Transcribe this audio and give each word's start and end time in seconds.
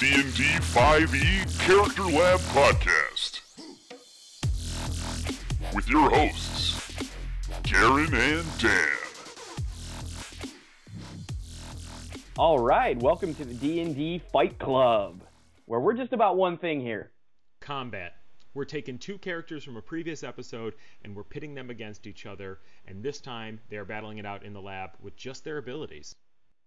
D&D 0.00 0.22
5e 0.22 1.60
Character 1.60 2.04
Lab 2.04 2.40
podcast 2.54 3.42
with 5.74 5.86
your 5.90 6.08
hosts, 6.08 6.90
Garin 7.64 8.14
and 8.14 8.46
Dan. 8.58 8.88
All 12.38 12.58
right, 12.58 12.96
welcome 13.02 13.34
to 13.34 13.44
the 13.44 13.52
D&D 13.52 14.22
Fight 14.32 14.58
Club, 14.58 15.20
where 15.66 15.80
we're 15.80 15.92
just 15.92 16.14
about 16.14 16.38
one 16.38 16.56
thing 16.56 16.80
here. 16.80 17.10
combat. 17.60 18.14
We're 18.54 18.64
taking 18.64 18.96
two 18.96 19.18
characters 19.18 19.64
from 19.64 19.76
a 19.76 19.82
previous 19.82 20.24
episode 20.24 20.76
and 21.04 21.14
we're 21.14 21.24
pitting 21.24 21.54
them 21.54 21.68
against 21.68 22.06
each 22.06 22.24
other, 22.24 22.60
and 22.86 23.02
this 23.02 23.20
time 23.20 23.60
they're 23.68 23.84
battling 23.84 24.16
it 24.16 24.24
out 24.24 24.46
in 24.46 24.54
the 24.54 24.62
lab 24.62 24.92
with 25.02 25.14
just 25.14 25.44
their 25.44 25.58
abilities. 25.58 26.14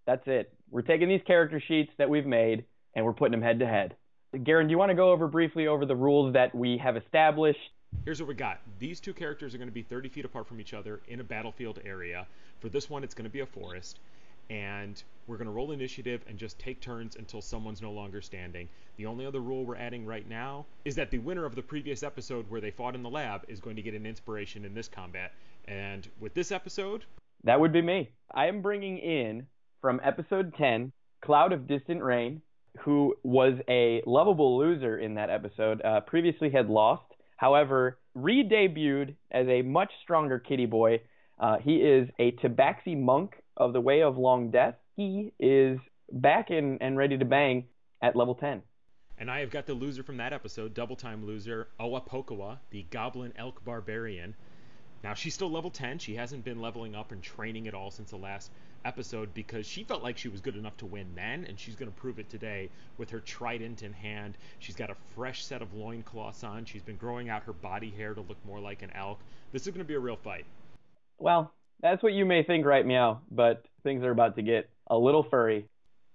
That's 0.06 0.28
it. 0.28 0.54
We're 0.70 0.84
taking 0.84 1.10
these 1.10 1.24
character 1.26 1.60
sheets 1.60 1.94
that 1.98 2.12
we've 2.12 2.28
made 2.28 2.66
and 2.96 3.06
we're 3.06 3.14
putting 3.14 3.32
them 3.32 3.42
head 3.42 3.60
to 3.60 3.68
head. 3.68 3.96
Garin, 4.44 4.68
do 4.68 4.72
you 4.72 4.78
want 4.78 4.90
to 4.90 4.96
go 4.96 5.12
over 5.12 5.28
briefly 5.28 5.68
over 5.68 5.86
the 5.86 5.96
rules 5.96 6.34
that 6.34 6.54
we 6.56 6.78
have 6.78 6.98
established? 6.98 7.60
Here's 8.06 8.20
what 8.20 8.28
we 8.28 8.34
got. 8.34 8.60
These 8.80 9.00
two 9.00 9.14
characters 9.14 9.54
are 9.54 9.58
going 9.58 9.68
to 9.68 9.74
be 9.74 9.84
30 9.84 10.10
feet 10.10 10.26
apart 10.26 10.48
from 10.48 10.60
each 10.60 10.74
other 10.74 11.02
in 11.08 11.20
a 11.20 11.24
battlefield 11.24 11.80
area. 11.86 12.26
For 12.60 12.70
this 12.70 12.90
one, 12.90 13.04
it's 13.04 13.14
going 13.14 13.30
to 13.30 13.32
be 13.32 13.42
a 13.42 13.46
forest. 13.46 14.00
And 14.50 15.02
we're 15.28 15.38
going 15.38 15.48
to 15.48 15.54
roll 15.54 15.72
initiative 15.72 16.22
and 16.28 16.38
just 16.38 16.60
take 16.60 16.82
turns 16.82 17.16
until 17.16 17.42
someone's 17.42 17.82
no 17.82 17.92
longer 17.92 18.22
standing. 18.22 18.68
The 18.98 19.06
only 19.06 19.26
other 19.26 19.40
rule 19.40 19.66
we're 19.66 19.78
adding 19.78 20.06
right 20.06 20.28
now 20.28 20.66
is 20.84 20.96
that 20.96 21.12
the 21.12 21.20
winner 21.20 21.46
of 21.46 21.56
the 21.56 21.62
previous 21.62 22.04
episode 22.04 22.50
where 22.50 22.60
they 22.60 22.72
fought 22.72 22.96
in 22.96 23.04
the 23.04 23.10
lab 23.10 23.46
is 23.48 23.60
going 23.60 23.76
to 23.76 23.82
get 23.82 23.94
an 23.94 24.06
inspiration 24.06 24.66
in 24.66 24.74
this 24.74 24.88
combat. 24.88 25.32
And 25.66 26.08
with 26.20 26.34
this 26.34 26.52
episode, 26.52 27.06
That 27.46 27.60
would 27.60 27.72
be 27.72 27.82
me. 27.82 28.10
I 28.34 28.48
am 28.48 28.62
bringing 28.62 28.98
in 28.98 29.48
from 29.82 30.00
episode 30.04 30.54
10, 30.56 30.92
Cloud 31.22 31.52
of 31.52 31.68
Distant 31.68 32.02
Rain, 32.02 32.42
who 32.80 33.16
was 33.24 33.54
a 33.70 34.02
lovable 34.06 34.58
loser 34.58 34.98
in 34.98 35.16
that 35.16 35.30
episode, 35.30 35.82
uh, 35.84 36.02
previously 36.02 36.50
had 36.50 36.70
lost, 36.70 37.06
however, 37.38 38.00
re 38.16 38.44
debuted 38.44 39.16
as 39.32 39.48
a 39.48 39.62
much 39.62 39.92
stronger 40.02 40.40
kitty 40.40 40.66
boy. 40.66 41.02
Uh, 41.40 41.58
he 41.60 41.78
is 41.78 42.10
a 42.20 42.32
Tabaxi 42.34 43.00
monk 43.00 43.36
of 43.58 43.74
the 43.74 43.82
Way 43.82 44.02
of 44.02 44.18
Long 44.18 44.52
Death. 44.52 44.76
He 44.96 45.32
is 45.40 45.80
back 46.12 46.52
in 46.52 46.78
and 46.82 46.98
ready 46.98 47.18
to 47.18 47.26
bang 47.26 47.66
at 48.02 48.16
level 48.16 48.36
10. 48.36 48.62
And 49.18 49.30
I 49.30 49.40
have 49.40 49.52
got 49.52 49.66
the 49.66 49.74
loser 49.74 50.04
from 50.04 50.18
that 50.18 50.34
episode, 50.34 50.74
double 50.74 50.96
time 50.96 51.26
loser, 51.26 51.68
Owa 51.80 52.06
Pokawa, 52.06 52.58
the 52.72 52.84
Goblin 52.90 53.34
Elk 53.38 53.64
Barbarian. 53.64 54.36
Now, 55.04 55.14
she's 55.14 55.34
still 55.34 55.52
level 55.52 55.70
10. 55.70 56.00
She 56.00 56.16
hasn't 56.16 56.44
been 56.44 56.62
leveling 56.62 56.96
up 56.96 57.12
and 57.12 57.22
training 57.22 57.68
at 57.68 57.74
all 57.74 57.92
since 57.92 58.10
the 58.10 58.18
last 58.18 58.52
episode 58.86 59.34
because 59.34 59.66
she 59.66 59.84
felt 59.84 60.04
like 60.04 60.18
she 60.18 60.28
was 60.30 60.42
good 60.42 60.56
enough 60.56 60.76
to 60.78 60.86
win 60.86 61.08
then, 61.16 61.46
and 61.48 61.60
she's 61.60 61.76
going 61.76 61.92
to 61.92 61.98
prove 61.98 62.20
it 62.20 62.30
today 62.30 62.70
with 62.98 63.10
her 63.10 63.20
trident 63.20 63.84
in 63.84 63.94
hand. 63.94 64.38
She's 64.60 64.76
got 64.76 64.90
a 64.90 64.96
fresh 65.16 65.44
set 65.46 65.62
of 65.62 65.74
loincloths 65.74 66.44
on. 66.44 66.66
She's 66.66 66.82
been 66.84 66.98
growing 66.98 67.30
out 67.30 67.44
her 67.44 67.54
body 67.54 67.90
hair 67.90 68.14
to 68.14 68.22
look 68.22 68.38
more 68.46 68.60
like 68.60 68.82
an 68.82 68.92
elk. 68.96 69.20
This 69.52 69.64
is 69.64 69.70
going 69.70 69.80
to 69.80 69.86
be 69.86 69.96
a 69.96 70.00
real 70.00 70.16
fight. 70.18 70.46
Well, 71.20 71.52
that's 71.82 72.02
what 72.04 72.14
you 72.14 72.26
may 72.26 72.44
think, 72.44 72.66
right, 72.66 72.86
meow, 72.86 73.20
but 73.32 73.66
things 73.84 74.04
are 74.04 74.12
about 74.12 74.36
to 74.36 74.42
get 74.42 74.70
a 74.88 74.98
little 74.98 75.24
furry. 75.24 75.66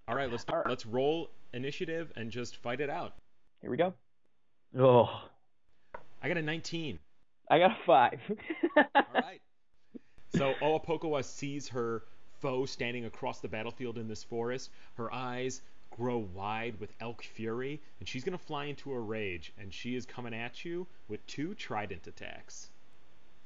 All 0.06 0.14
right, 0.14 0.30
let's 0.30 0.44
All 0.48 0.56
right. 0.58 0.66
let's 0.69 0.86
roll 0.86 1.30
initiative 1.53 2.12
and 2.16 2.30
just 2.30 2.56
fight 2.56 2.80
it 2.80 2.91
out. 2.91 3.14
Here 3.60 3.70
we 3.70 3.77
go. 3.77 3.92
Oh, 4.78 5.22
I 6.22 6.28
got 6.28 6.36
a 6.36 6.42
19. 6.42 6.98
I 7.50 7.58
got 7.58 7.70
a 7.70 7.77
five. 7.86 8.20
All 8.77 9.05
right. 9.14 9.41
So 10.34 10.55
Oapokawa 10.60 11.25
sees 11.25 11.69
her 11.69 12.03
foe 12.41 12.67
standing 12.67 13.05
across 13.05 13.41
the 13.41 13.48
battlefield 13.48 13.98
in 13.98 14.08
this 14.08 14.25
forest. 14.25 14.70
Her 14.94 15.12
eyes 15.12 15.62
grow 15.91 16.19
wide 16.19 16.78
with 16.81 16.93
elk 17.00 17.22
fury, 17.22 17.81
and 17.99 18.09
she's 18.09 18.25
going 18.25 18.37
to 18.38 18.44
fly 18.44 18.66
into 18.66 18.93
a 18.93 19.00
rage, 19.00 19.53
and 19.59 19.72
she 19.72 19.97
is 19.97 20.06
coming 20.06 20.34
at 20.34 20.65
you 20.65 20.87
with 21.09 21.26
two 21.26 21.54
trident 21.54 22.06
attacks. 22.06 22.69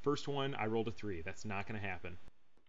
First 0.03 0.29
one, 0.29 0.55
I 0.57 0.67
rolled 0.67 0.89
a 0.89 0.93
three. 0.93 1.23
That's 1.23 1.45
not 1.45 1.67
going 1.69 1.81
to 1.81 1.87
happen. 1.87 2.17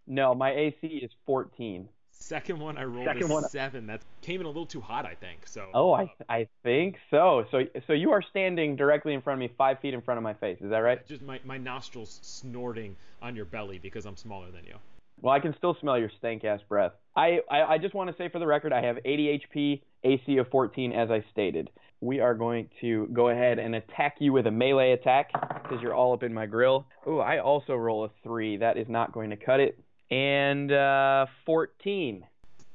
No, 0.06 0.34
my 0.34 0.52
AC 0.52 0.86
is 0.86 1.10
14. 1.26 1.88
Second 2.16 2.60
one, 2.60 2.78
I 2.78 2.84
rolled 2.84 3.06
Second 3.06 3.24
a 3.30 3.34
one- 3.34 3.48
seven. 3.48 3.86
That 3.88 4.00
came 4.22 4.38
in 4.40 4.46
a 4.46 4.48
little 4.48 4.66
too 4.66 4.80
hot, 4.80 5.04
I 5.04 5.14
think. 5.14 5.46
So 5.48 5.68
Oh, 5.74 5.92
I 5.92 6.14
I 6.28 6.46
think 6.62 6.96
so. 7.10 7.44
So 7.50 7.64
so 7.88 7.92
you 7.92 8.12
are 8.12 8.22
standing 8.22 8.76
directly 8.76 9.14
in 9.14 9.20
front 9.20 9.42
of 9.42 9.50
me, 9.50 9.54
five 9.58 9.80
feet 9.80 9.94
in 9.94 10.00
front 10.00 10.18
of 10.18 10.24
my 10.24 10.32
face. 10.34 10.58
Is 10.60 10.70
that 10.70 10.78
right? 10.78 11.04
just 11.08 11.22
my, 11.22 11.40
my 11.44 11.58
nostrils 11.58 12.20
snorting 12.22 12.94
on 13.20 13.34
your 13.34 13.44
belly 13.46 13.78
because 13.78 14.06
I'm 14.06 14.16
smaller 14.16 14.50
than 14.52 14.64
you. 14.64 14.76
Well, 15.20 15.34
I 15.34 15.40
can 15.40 15.54
still 15.56 15.76
smell 15.80 15.98
your 15.98 16.10
stank 16.18 16.44
ass 16.44 16.60
breath. 16.68 16.92
I, 17.16 17.40
I 17.50 17.62
I 17.62 17.78
just 17.78 17.94
want 17.94 18.10
to 18.10 18.16
say 18.16 18.28
for 18.28 18.38
the 18.38 18.46
record, 18.46 18.72
I 18.72 18.82
have 18.82 18.98
80 19.04 19.40
HP, 19.54 19.82
AC 20.04 20.36
of 20.38 20.48
14, 20.48 20.92
as 20.92 21.10
I 21.10 21.24
stated. 21.30 21.70
We 22.00 22.20
are 22.20 22.34
going 22.34 22.68
to 22.80 23.08
go 23.12 23.30
ahead 23.30 23.58
and 23.58 23.74
attack 23.74 24.16
you 24.18 24.32
with 24.32 24.46
a 24.46 24.50
melee 24.50 24.92
attack 24.92 25.30
because 25.62 25.80
you're 25.80 25.94
all 25.94 26.12
up 26.12 26.22
in 26.22 26.34
my 26.34 26.44
grill. 26.44 26.86
Oh, 27.06 27.18
I 27.18 27.38
also 27.38 27.74
roll 27.74 28.04
a 28.04 28.10
three. 28.22 28.58
That 28.58 28.76
is 28.76 28.88
not 28.88 29.12
going 29.12 29.30
to 29.30 29.36
cut 29.36 29.60
it. 29.60 29.78
And 30.10 30.70
uh, 30.70 31.26
14. 31.46 32.26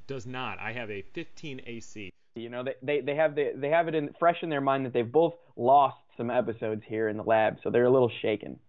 Does 0.08 0.26
not. 0.26 0.60
I 0.60 0.74
have 0.74 0.90
a 0.90 1.04
15 1.14 1.62
AC. 1.68 2.12
You 2.36 2.50
know, 2.50 2.64
they, 2.64 2.74
they, 2.82 3.02
they 3.02 3.16
have 3.16 3.36
the, 3.36 3.52
they 3.56 3.70
have 3.70 3.88
it 3.88 3.94
in 3.94 4.10
fresh 4.18 4.38
in 4.42 4.50
their 4.50 4.62
mind 4.62 4.86
that 4.86 4.94
they've 4.94 5.12
both 5.12 5.36
lost 5.56 5.98
some 6.18 6.32
episodes 6.32 6.82
here 6.88 7.10
in 7.10 7.18
the 7.18 7.24
lab, 7.24 7.58
so 7.64 7.70
they're 7.70 7.86
a 7.86 7.92
little 7.92 8.12
shaken. 8.22 8.60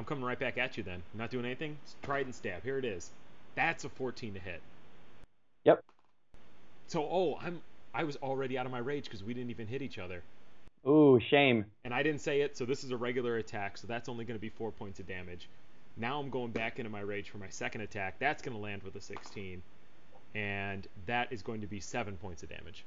I'm 0.00 0.06
coming 0.06 0.24
right 0.24 0.38
back 0.38 0.56
at 0.56 0.78
you 0.78 0.82
then. 0.82 1.02
I'm 1.12 1.18
not 1.18 1.30
doing 1.30 1.44
anything. 1.44 1.76
Trident 2.02 2.34
stab. 2.34 2.62
Here 2.64 2.78
it 2.78 2.86
is. 2.86 3.10
That's 3.54 3.84
a 3.84 3.90
14 3.90 4.32
to 4.32 4.40
hit. 4.40 4.62
Yep. 5.64 5.84
So, 6.86 7.02
oh, 7.02 7.38
I'm 7.38 7.60
I 7.92 8.04
was 8.04 8.16
already 8.16 8.56
out 8.56 8.64
of 8.64 8.72
my 8.72 8.78
rage 8.78 9.04
because 9.04 9.22
we 9.22 9.34
didn't 9.34 9.50
even 9.50 9.66
hit 9.66 9.82
each 9.82 9.98
other. 9.98 10.22
Ooh, 10.88 11.20
shame. 11.28 11.66
And 11.84 11.92
I 11.92 12.02
didn't 12.02 12.22
say 12.22 12.40
it, 12.40 12.56
so 12.56 12.64
this 12.64 12.82
is 12.82 12.92
a 12.92 12.96
regular 12.96 13.36
attack, 13.36 13.76
so 13.76 13.86
that's 13.86 14.08
only 14.08 14.24
going 14.24 14.38
to 14.38 14.40
be 14.40 14.48
4 14.48 14.70
points 14.70 15.00
of 15.00 15.06
damage. 15.06 15.50
Now 15.98 16.18
I'm 16.18 16.30
going 16.30 16.52
back 16.52 16.78
into 16.78 16.90
my 16.90 17.00
rage 17.00 17.28
for 17.28 17.36
my 17.36 17.50
second 17.50 17.82
attack. 17.82 18.18
That's 18.18 18.40
going 18.40 18.56
to 18.56 18.62
land 18.62 18.82
with 18.82 18.96
a 18.96 19.02
16. 19.02 19.60
And 20.34 20.88
that 21.04 21.30
is 21.30 21.42
going 21.42 21.60
to 21.60 21.66
be 21.66 21.78
7 21.78 22.16
points 22.16 22.42
of 22.42 22.48
damage. 22.48 22.86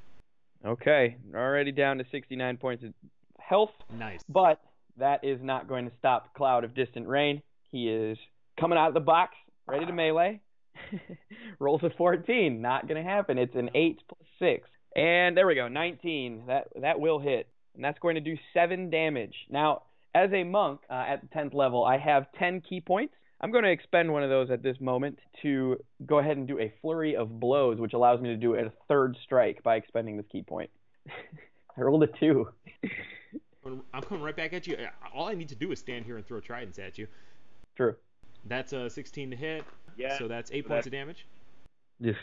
Okay, 0.64 1.16
already 1.32 1.70
down 1.70 1.98
to 1.98 2.04
69 2.10 2.56
points 2.56 2.82
of 2.82 2.92
health, 3.38 3.70
Nice. 3.96 4.24
but 4.28 4.58
that 4.98 5.24
is 5.24 5.40
not 5.42 5.68
going 5.68 5.86
to 5.86 5.92
stop 5.98 6.34
Cloud 6.34 6.64
of 6.64 6.74
Distant 6.74 7.08
Rain. 7.08 7.42
He 7.70 7.88
is 7.88 8.18
coming 8.58 8.78
out 8.78 8.88
of 8.88 8.94
the 8.94 9.00
box, 9.00 9.34
ready 9.66 9.86
to 9.86 9.92
melee. 9.92 10.40
Rolls 11.58 11.82
a 11.82 11.90
14, 11.96 12.60
not 12.60 12.88
going 12.88 13.02
to 13.02 13.08
happen. 13.08 13.38
It's 13.38 13.54
an 13.54 13.70
8 13.74 14.00
plus 14.08 14.28
6. 14.38 14.68
And 14.96 15.36
there 15.36 15.46
we 15.46 15.54
go, 15.54 15.68
19. 15.68 16.44
That 16.46 16.68
that 16.80 17.00
will 17.00 17.18
hit, 17.18 17.48
and 17.74 17.84
that's 17.84 17.98
going 17.98 18.14
to 18.14 18.20
do 18.20 18.36
7 18.52 18.90
damage. 18.90 19.34
Now, 19.50 19.82
as 20.14 20.30
a 20.32 20.44
monk 20.44 20.80
uh, 20.88 21.04
at 21.08 21.20
the 21.22 21.26
10th 21.28 21.54
level, 21.54 21.84
I 21.84 21.98
have 21.98 22.26
10 22.38 22.62
ki 22.68 22.80
points. 22.80 23.14
I'm 23.40 23.50
going 23.50 23.64
to 23.64 23.70
expend 23.70 24.12
one 24.12 24.22
of 24.22 24.30
those 24.30 24.50
at 24.50 24.62
this 24.62 24.76
moment 24.80 25.18
to 25.42 25.76
go 26.06 26.20
ahead 26.20 26.36
and 26.36 26.46
do 26.46 26.60
a 26.60 26.72
flurry 26.80 27.16
of 27.16 27.40
blows, 27.40 27.78
which 27.78 27.92
allows 27.92 28.20
me 28.20 28.28
to 28.28 28.36
do 28.36 28.54
a 28.54 28.72
third 28.88 29.16
strike 29.24 29.62
by 29.62 29.74
expending 29.76 30.16
this 30.16 30.26
ki 30.30 30.42
point. 30.42 30.70
I 31.76 31.80
rolled 31.80 32.04
a 32.04 32.06
2. 32.06 32.48
I'm 33.92 34.02
coming 34.02 34.22
right 34.22 34.36
back 34.36 34.52
at 34.52 34.66
you. 34.66 34.76
Uh, 34.76 34.88
all 35.14 35.26
I 35.28 35.34
need 35.34 35.48
to 35.50 35.54
do 35.54 35.72
is 35.72 35.78
stand 35.78 36.04
here 36.04 36.16
and 36.16 36.26
throw 36.26 36.40
tridents 36.40 36.78
at 36.78 36.98
you. 36.98 37.06
True. 37.76 37.94
That's 38.46 38.72
a 38.72 38.90
16 38.90 39.30
to 39.30 39.36
hit. 39.36 39.64
Yeah, 39.96 40.18
So 40.18 40.28
that's 40.28 40.50
8 40.52 40.64
so 40.64 40.68
points 40.68 40.84
that- 40.84 40.88
of 40.88 40.92
damage. 40.92 41.26
Yes. 42.00 42.16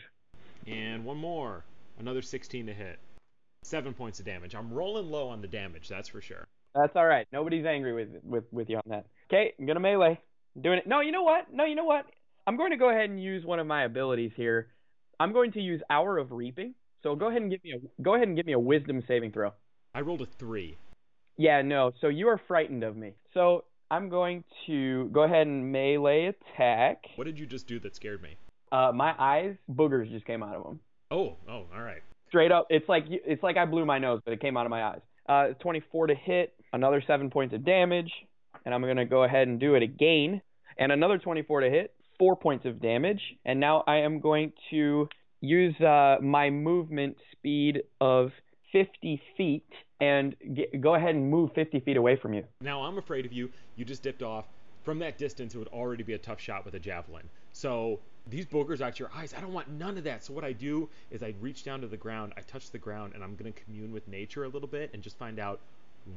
And 0.67 1.05
one 1.05 1.17
more. 1.17 1.63
Another 1.99 2.21
16 2.21 2.65
to 2.67 2.73
hit. 2.73 2.99
7 3.63 3.93
points 3.93 4.19
of 4.19 4.25
damage. 4.25 4.53
I'm 4.55 4.71
rolling 4.73 5.09
low 5.09 5.29
on 5.29 5.41
the 5.41 5.47
damage, 5.47 5.87
that's 5.87 6.09
for 6.09 6.21
sure. 6.21 6.47
That's 6.75 6.95
all 6.95 7.05
right. 7.05 7.27
Nobody's 7.33 7.65
angry 7.65 7.93
with 7.93 8.23
with 8.23 8.45
with 8.51 8.69
you 8.69 8.77
on 8.77 8.83
that. 8.87 9.05
Okay, 9.29 9.53
I'm 9.59 9.65
gonna 9.65 9.81
melee. 9.81 10.17
I'm 10.55 10.61
doing 10.61 10.77
it. 10.79 10.87
No, 10.87 11.01
you 11.01 11.11
know 11.11 11.23
what? 11.23 11.51
No, 11.53 11.65
you 11.65 11.75
know 11.75 11.83
what? 11.83 12.05
I'm 12.47 12.55
going 12.57 12.71
to 12.71 12.77
go 12.77 12.89
ahead 12.89 13.09
and 13.09 13.21
use 13.21 13.45
one 13.45 13.59
of 13.59 13.67
my 13.67 13.83
abilities 13.83 14.31
here. 14.35 14.67
I'm 15.19 15.33
going 15.33 15.51
to 15.53 15.61
use 15.61 15.81
Hour 15.89 16.17
of 16.17 16.31
Reaping. 16.31 16.73
So 17.03 17.15
go 17.15 17.27
ahead 17.29 17.41
and 17.41 17.51
give 17.51 17.63
me 17.63 17.73
a 17.73 18.01
go 18.01 18.15
ahead 18.15 18.27
and 18.27 18.37
give 18.37 18.45
me 18.45 18.53
a 18.53 18.59
Wisdom 18.59 19.03
saving 19.07 19.31
throw. 19.33 19.51
I 19.93 19.99
rolled 20.01 20.21
a 20.21 20.25
3. 20.25 20.77
Yeah, 21.41 21.63
no. 21.63 21.91
So 22.01 22.07
you 22.07 22.27
are 22.27 22.39
frightened 22.47 22.83
of 22.83 22.95
me. 22.95 23.13
So 23.33 23.63
I'm 23.89 24.09
going 24.09 24.43
to 24.67 25.09
go 25.11 25.23
ahead 25.23 25.47
and 25.47 25.71
melee 25.71 26.25
attack. 26.25 27.01
What 27.15 27.23
did 27.23 27.39
you 27.39 27.47
just 27.47 27.65
do 27.65 27.79
that 27.79 27.95
scared 27.95 28.21
me? 28.21 28.35
Uh, 28.71 28.91
my 28.93 29.15
eyes, 29.17 29.55
boogers 29.67 30.11
just 30.11 30.23
came 30.25 30.43
out 30.43 30.55
of 30.55 30.63
them. 30.63 30.79
Oh, 31.09 31.37
oh, 31.49 31.65
all 31.73 31.81
right. 31.81 32.03
Straight 32.27 32.51
up, 32.51 32.67
it's 32.69 32.87
like 32.87 33.05
it's 33.09 33.41
like 33.41 33.57
I 33.57 33.65
blew 33.65 33.85
my 33.85 33.97
nose, 33.97 34.21
but 34.23 34.35
it 34.35 34.39
came 34.39 34.55
out 34.55 34.67
of 34.67 34.69
my 34.69 34.83
eyes. 34.83 34.99
Uh, 35.27 35.47
24 35.61 36.07
to 36.07 36.15
hit, 36.15 36.53
another 36.73 37.03
seven 37.07 37.31
points 37.31 37.55
of 37.55 37.65
damage, 37.65 38.11
and 38.63 38.75
I'm 38.75 38.81
gonna 38.81 39.05
go 39.05 39.23
ahead 39.23 39.47
and 39.47 39.59
do 39.59 39.73
it 39.73 39.81
again, 39.81 40.41
and 40.77 40.91
another 40.91 41.17
24 41.17 41.61
to 41.61 41.69
hit, 41.71 41.93
four 42.19 42.35
points 42.35 42.67
of 42.67 42.79
damage, 42.79 43.19
and 43.45 43.59
now 43.59 43.83
I 43.87 43.97
am 43.97 44.19
going 44.19 44.53
to 44.69 45.09
use 45.41 45.75
uh, 45.81 46.17
my 46.21 46.51
movement 46.51 47.17
speed 47.31 47.81
of 47.99 48.29
50 48.71 49.21
feet 49.37 49.65
and 49.99 50.35
get, 50.53 50.81
go 50.81 50.95
ahead 50.95 51.15
and 51.15 51.29
move 51.29 51.51
50 51.53 51.79
feet 51.81 51.97
away 51.97 52.15
from 52.15 52.33
you. 52.33 52.43
Now 52.61 52.81
I'm 52.83 52.97
afraid 52.97 53.25
of 53.25 53.33
you. 53.33 53.49
You 53.75 53.85
just 53.85 54.03
dipped 54.03 54.23
off 54.23 54.45
from 54.83 54.99
that 54.99 55.17
distance, 55.17 55.53
it 55.53 55.57
would 55.57 55.67
already 55.67 56.03
be 56.03 56.13
a 56.13 56.17
tough 56.17 56.39
shot 56.39 56.65
with 56.65 56.73
a 56.73 56.79
javelin. 56.79 57.29
So 57.53 57.99
these 58.27 58.45
boogers 58.45 58.81
out 58.81 58.99
your 58.99 59.11
eyes, 59.15 59.33
I 59.35 59.41
don't 59.41 59.53
want 59.53 59.69
none 59.69 59.97
of 59.97 60.03
that. 60.05 60.23
So 60.23 60.33
what 60.33 60.43
I 60.43 60.53
do 60.53 60.89
is 61.11 61.21
I 61.21 61.33
reach 61.39 61.63
down 61.63 61.81
to 61.81 61.87
the 61.87 61.97
ground, 61.97 62.33
I 62.37 62.41
touch 62.41 62.71
the 62.71 62.77
ground, 62.77 63.13
and 63.13 63.23
I'm 63.23 63.35
gonna 63.35 63.51
commune 63.51 63.91
with 63.91 64.07
nature 64.07 64.43
a 64.43 64.47
little 64.47 64.67
bit 64.67 64.91
and 64.93 65.03
just 65.03 65.17
find 65.17 65.39
out 65.39 65.59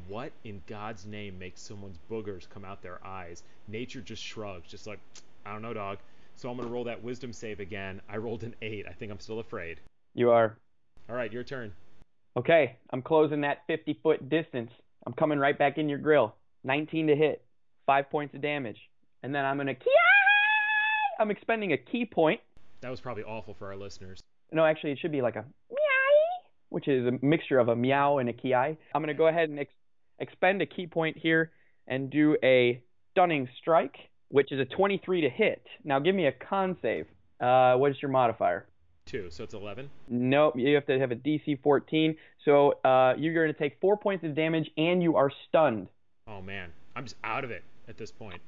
what 0.08 0.32
in 0.44 0.62
God's 0.66 1.04
name 1.04 1.38
makes 1.38 1.60
someone's 1.60 1.98
boogers 2.10 2.48
come 2.48 2.64
out 2.64 2.82
their 2.82 3.04
eyes. 3.06 3.42
Nature 3.68 4.00
just 4.00 4.22
shrugs, 4.22 4.68
just 4.70 4.86
like 4.86 4.98
I 5.44 5.52
don't 5.52 5.62
know, 5.62 5.74
dog. 5.74 5.98
So 6.36 6.50
I'm 6.50 6.56
gonna 6.56 6.68
roll 6.68 6.84
that 6.84 7.02
wisdom 7.02 7.32
save 7.32 7.60
again. 7.60 8.00
I 8.08 8.16
rolled 8.16 8.44
an 8.44 8.54
eight. 8.62 8.86
I 8.88 8.92
think 8.92 9.12
I'm 9.12 9.20
still 9.20 9.40
afraid. 9.40 9.80
You 10.14 10.30
are. 10.30 10.56
All 11.08 11.16
right, 11.16 11.32
your 11.32 11.44
turn. 11.44 11.72
Okay, 12.36 12.76
I'm 12.90 13.02
closing 13.02 13.42
that 13.42 13.58
50 13.68 14.00
foot 14.02 14.28
distance. 14.28 14.70
I'm 15.06 15.12
coming 15.12 15.38
right 15.38 15.56
back 15.56 15.78
in 15.78 15.88
your 15.88 15.98
grill. 15.98 16.34
19 16.64 17.06
to 17.06 17.14
hit, 17.14 17.44
five 17.86 18.10
points 18.10 18.34
of 18.34 18.42
damage, 18.42 18.78
and 19.22 19.34
then 19.34 19.44
I'm 19.44 19.56
gonna 19.56 19.74
ki 19.74 19.90
I'm 21.20 21.30
expending 21.30 21.72
a 21.72 21.76
ki 21.76 22.06
point. 22.06 22.40
That 22.80 22.90
was 22.90 23.00
probably 23.00 23.22
awful 23.22 23.54
for 23.54 23.68
our 23.68 23.76
listeners. 23.76 24.20
No, 24.50 24.64
actually, 24.64 24.92
it 24.92 24.98
should 24.98 25.12
be 25.12 25.22
like 25.22 25.36
a 25.36 25.44
meow, 25.70 26.42
which 26.70 26.88
is 26.88 27.06
a 27.06 27.12
mixture 27.24 27.58
of 27.58 27.68
a 27.68 27.76
meow 27.76 28.18
and 28.18 28.28
a 28.28 28.32
ki. 28.32 28.52
I'm 28.52 28.76
gonna 28.94 29.14
go 29.14 29.28
ahead 29.28 29.48
and 29.50 29.60
ex- 29.60 29.74
expend 30.18 30.60
a 30.60 30.66
ki 30.66 30.88
point 30.88 31.16
here 31.16 31.52
and 31.86 32.10
do 32.10 32.36
a 32.42 32.82
stunning 33.12 33.48
strike, 33.60 33.96
which 34.28 34.50
is 34.50 34.58
a 34.58 34.64
23 34.64 35.20
to 35.20 35.30
hit. 35.30 35.64
Now 35.84 36.00
give 36.00 36.14
me 36.14 36.26
a 36.26 36.32
con 36.32 36.76
save. 36.82 37.06
Uh, 37.40 37.74
what 37.76 37.92
is 37.92 37.96
your 38.02 38.10
modifier? 38.10 38.66
Two, 39.06 39.28
so 39.30 39.44
it's 39.44 39.54
11. 39.54 39.90
Nope, 40.08 40.54
you 40.56 40.74
have 40.74 40.86
to 40.86 40.98
have 40.98 41.10
a 41.10 41.16
DC 41.16 41.60
14. 41.62 42.16
So 42.44 42.72
uh, 42.84 43.14
you're 43.18 43.34
going 43.34 43.52
to 43.52 43.58
take 43.58 43.78
four 43.80 43.96
points 43.96 44.24
of 44.24 44.34
damage 44.34 44.70
and 44.76 45.02
you 45.02 45.16
are 45.16 45.30
stunned. 45.48 45.88
Oh 46.26 46.40
man, 46.40 46.70
I'm 46.96 47.04
just 47.04 47.16
out 47.22 47.44
of 47.44 47.50
it 47.50 47.62
at 47.86 47.98
this 47.98 48.10
point. 48.10 48.40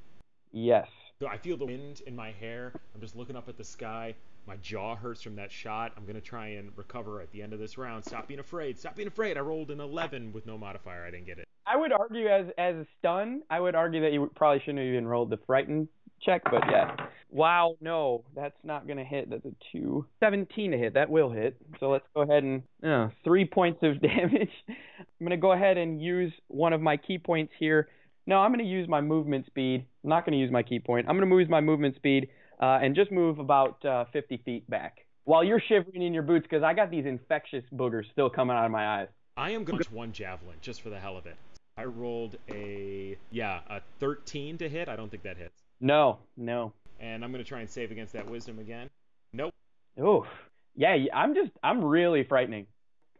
Yes. 0.52 0.88
So 1.20 1.28
I 1.28 1.36
feel 1.36 1.56
the 1.56 1.66
wind 1.66 2.02
in 2.06 2.16
my 2.16 2.32
hair. 2.32 2.72
I'm 2.94 3.00
just 3.00 3.16
looking 3.16 3.36
up 3.36 3.48
at 3.48 3.58
the 3.58 3.64
sky. 3.64 4.14
My 4.46 4.56
jaw 4.56 4.96
hurts 4.96 5.22
from 5.22 5.36
that 5.36 5.52
shot. 5.52 5.92
I'm 5.96 6.06
gonna 6.06 6.20
try 6.20 6.48
and 6.48 6.70
recover 6.76 7.20
at 7.20 7.30
the 7.32 7.42
end 7.42 7.52
of 7.52 7.58
this 7.58 7.76
round. 7.76 8.04
Stop 8.04 8.28
being 8.28 8.40
afraid. 8.40 8.78
Stop 8.78 8.96
being 8.96 9.08
afraid. 9.08 9.36
I 9.36 9.40
rolled 9.40 9.70
an 9.70 9.80
11 9.80 10.32
with 10.32 10.46
no 10.46 10.56
modifier. 10.56 11.04
I 11.04 11.10
didn't 11.10 11.26
get 11.26 11.38
it. 11.38 11.46
I 11.66 11.76
would 11.76 11.92
argue 11.92 12.28
as 12.28 12.46
as 12.56 12.76
a 12.76 12.86
stun, 12.98 13.42
I 13.50 13.60
would 13.60 13.74
argue 13.74 14.00
that 14.02 14.12
you 14.12 14.30
probably 14.34 14.60
shouldn't 14.60 14.78
have 14.78 14.86
even 14.86 15.06
rolled 15.06 15.30
the 15.30 15.38
frightened 15.46 15.88
check, 16.22 16.42
but 16.44 16.62
yeah. 16.70 16.94
Wow, 17.30 17.76
no, 17.80 18.24
that's 18.34 18.56
not 18.64 18.86
gonna 18.86 19.04
hit. 19.04 19.28
That's 19.30 19.44
a 19.44 19.52
two. 19.72 20.06
17 20.20 20.70
to 20.70 20.78
hit. 20.78 20.94
That 20.94 21.10
will 21.10 21.30
hit. 21.30 21.56
So 21.80 21.90
let's 21.90 22.06
go 22.14 22.22
ahead 22.22 22.42
and 22.44 22.62
uh, 22.84 23.08
three 23.24 23.44
points 23.52 23.80
of 23.82 24.00
damage. 24.00 24.50
I'm 24.68 25.26
gonna 25.26 25.36
go 25.36 25.52
ahead 25.52 25.76
and 25.76 26.00
use 26.00 26.32
one 26.48 26.72
of 26.72 26.80
my 26.80 26.96
ki 26.96 27.18
points 27.18 27.52
here. 27.58 27.88
No, 28.26 28.38
I'm 28.38 28.52
gonna 28.52 28.64
use 28.64 28.88
my 28.88 29.00
movement 29.00 29.46
speed. 29.46 29.84
I'm 30.04 30.10
not 30.10 30.24
gonna 30.24 30.38
use 30.38 30.50
my 30.50 30.62
ki 30.62 30.80
point. 30.80 31.06
I'm 31.08 31.18
gonna 31.18 31.34
use 31.36 31.48
my 31.48 31.60
movement 31.60 31.96
speed 31.96 32.28
uh, 32.60 32.78
and 32.82 32.94
just 32.94 33.10
move 33.10 33.38
about 33.38 33.84
uh, 33.84 34.04
50 34.12 34.42
feet 34.44 34.68
back 34.70 35.06
while 35.26 35.44
you're 35.44 35.60
shivering 35.68 36.02
in 36.02 36.14
your 36.14 36.22
boots 36.22 36.46
because 36.48 36.62
I 36.62 36.72
got 36.72 36.90
these 36.90 37.04
infectious 37.04 37.64
boogers 37.74 38.10
still 38.12 38.30
coming 38.30 38.56
out 38.56 38.64
of 38.64 38.70
my 38.70 39.00
eyes. 39.00 39.08
I 39.36 39.50
am 39.50 39.64
going 39.64 39.78
to 39.78 39.84
use 39.84 39.92
one 39.92 40.12
javelin 40.12 40.56
just 40.62 40.80
for 40.80 40.88
the 40.88 40.98
hell 40.98 41.18
of 41.18 41.26
it. 41.26 41.36
I 41.76 41.84
rolled 41.84 42.36
a 42.48 43.18
yeah 43.30 43.60
a 43.68 43.82
13 44.00 44.56
to 44.58 44.68
hit. 44.68 44.88
I 44.88 44.96
don't 44.96 45.10
think 45.10 45.24
that 45.24 45.36
hits. 45.36 45.65
No, 45.80 46.18
no. 46.36 46.72
And 47.00 47.24
I'm 47.24 47.30
going 47.32 47.42
to 47.44 47.48
try 47.48 47.60
and 47.60 47.68
save 47.68 47.90
against 47.90 48.12
that 48.14 48.28
wisdom 48.28 48.58
again. 48.58 48.88
Nope. 49.32 49.52
Oof. 50.00 50.26
Yeah, 50.74 50.96
I'm 51.14 51.34
just 51.34 51.50
I'm 51.62 51.84
really 51.84 52.24
frightening. 52.24 52.66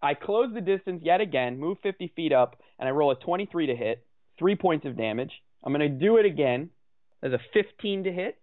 I 0.03 0.14
close 0.14 0.53
the 0.53 0.61
distance 0.61 1.03
yet 1.05 1.20
again, 1.20 1.58
move 1.58 1.79
50 1.82 2.12
feet 2.14 2.32
up, 2.32 2.56
and 2.79 2.87
I 2.88 2.93
roll 2.93 3.11
a 3.11 3.17
23 3.17 3.67
to 3.67 3.75
hit, 3.76 4.06
three 4.38 4.55
points 4.55 4.85
of 4.87 4.97
damage. 4.97 5.32
I'm 5.64 5.73
going 5.73 5.81
to 5.91 5.99
do 5.99 6.19
it 6.19 6.26
again. 6.26 6.70
There's 7.20 7.32
a 7.32 7.41
15 7.55 8.05
to 8.05 8.12
hit, 8.12 8.38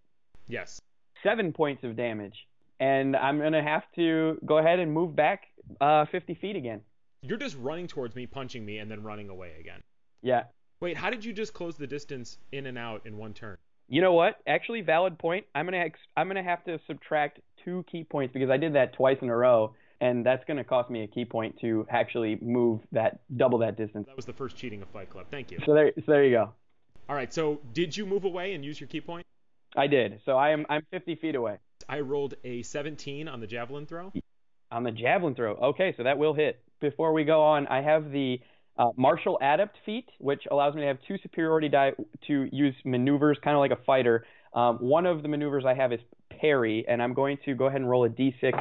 Yes. 0.48 0.82
seven 1.22 1.54
points 1.54 1.84
of 1.84 1.96
damage, 1.96 2.48
and 2.80 3.16
I'm 3.16 3.38
going 3.38 3.54
to 3.54 3.62
have 3.62 3.84
to 3.96 4.40
go 4.46 4.58
ahead 4.58 4.80
and 4.80 4.92
move 4.92 5.16
back 5.16 5.44
uh, 5.80 6.06
50 6.12 6.34
feet 6.36 6.56
again. 6.56 6.82
You're 7.22 7.38
just 7.38 7.56
running 7.60 7.88
towards 7.88 8.16
me, 8.16 8.26
punching 8.26 8.66
me, 8.66 8.80
and 8.80 8.90
then 8.90 9.04
running 9.04 9.30
away 9.30 9.54
again. 9.60 9.82
Yeah. 10.24 10.46
Wait, 10.82 10.98
how 10.98 11.10
did 11.12 11.24
you 11.24 11.32
just 11.34 11.54
close 11.54 11.78
the 11.78 11.88
distance 11.88 12.40
in 12.52 12.66
and 12.66 12.78
out 12.78 13.06
in 13.06 13.16
one 13.18 13.34
turn? 13.34 13.58
You 13.94 14.02
know 14.02 14.14
what? 14.14 14.38
Actually, 14.48 14.82
valid 14.82 15.20
point. 15.20 15.46
I'm 15.54 15.68
gonna 15.68 15.78
ex- 15.78 16.00
I'm 16.18 16.28
gonna 16.28 16.42
have 16.42 16.64
to 16.64 16.80
subtract 16.88 17.40
two 17.64 17.86
ki 17.92 18.04
points 18.04 18.34
because 18.34 18.50
I 18.50 18.58
did 18.58 18.74
that 18.74 18.94
twice 18.94 19.18
in 19.22 19.30
a 19.30 19.38
row, 19.38 19.76
and 20.02 20.26
that's 20.26 20.44
gonna 20.46 20.64
cost 20.64 20.90
me 20.90 21.04
a 21.04 21.08
ki 21.08 21.26
point 21.26 21.60
to 21.62 21.86
actually 21.92 22.40
move 22.42 22.80
that 22.92 23.20
double 23.38 23.60
that 23.60 23.78
distance. 23.78 24.08
That 24.08 24.16
was 24.16 24.26
the 24.26 24.34
first 24.34 24.58
cheating 24.58 24.82
of 24.82 24.88
Fight 24.88 25.12
Club. 25.12 25.28
Thank 25.30 25.52
you. 25.52 25.60
So 25.64 25.76
there, 25.76 25.92
so 25.96 26.12
there 26.12 26.24
you 26.24 26.32
go. 26.32 26.52
All 27.08 27.16
right, 27.16 27.32
so 27.32 27.62
did 27.72 27.96
you 27.96 28.08
move 28.08 28.24
away 28.24 28.56
and 28.56 28.66
use 28.66 28.80
your 28.80 28.88
ki 28.88 29.00
point? 29.00 29.28
I 29.76 29.86
did. 29.86 30.22
So 30.26 30.40
I 30.40 30.50
am 30.50 30.66
I'm 30.70 30.82
50 30.90 31.14
feet 31.18 31.36
away 31.36 31.60
I 31.88 32.00
rolled 32.00 32.34
a 32.44 32.64
17 32.64 33.28
on 33.28 33.42
the 33.42 33.48
javelin 33.48 33.86
throw. 33.86 34.12
on 34.72 34.82
the 34.82 34.92
javelin 34.92 35.36
throw. 35.36 35.54
Okay, 35.54 35.94
so 35.96 36.02
that 36.02 36.18
will 36.18 36.34
hit. 36.34 36.64
Before 36.82 37.14
we 37.14 37.26
go 37.26 37.44
on, 37.44 37.68
I 37.68 37.82
have 37.82 38.10
the 38.10 38.42
uh, 38.78 38.90
martial 38.98 39.38
adept 39.42 39.78
feat, 39.86 40.10
which 40.20 40.44
allows 40.52 40.74
me 40.76 40.82
to 40.82 40.88
have 40.88 40.98
two 41.08 41.18
superiority 41.22 41.70
die 41.70 41.94
to 42.28 42.50
use 42.52 42.76
maneuvers, 42.86 43.38
kind 43.44 43.56
of 43.56 43.60
like 43.60 43.72
a 43.72 43.84
fighter. 43.84 44.26
Um, 44.54 44.78
one 44.78 45.06
of 45.06 45.22
the 45.22 45.28
maneuvers 45.28 45.66
I 45.66 45.74
have 45.74 45.92
is 45.92 46.00
parry, 46.40 46.86
and 46.88 47.02
I'm 47.02 47.14
going 47.14 47.38
to 47.46 47.56
go 47.56 47.66
ahead 47.66 47.82
and 47.82 47.90
roll 47.90 48.06
a 48.06 48.10
d6 48.10 48.54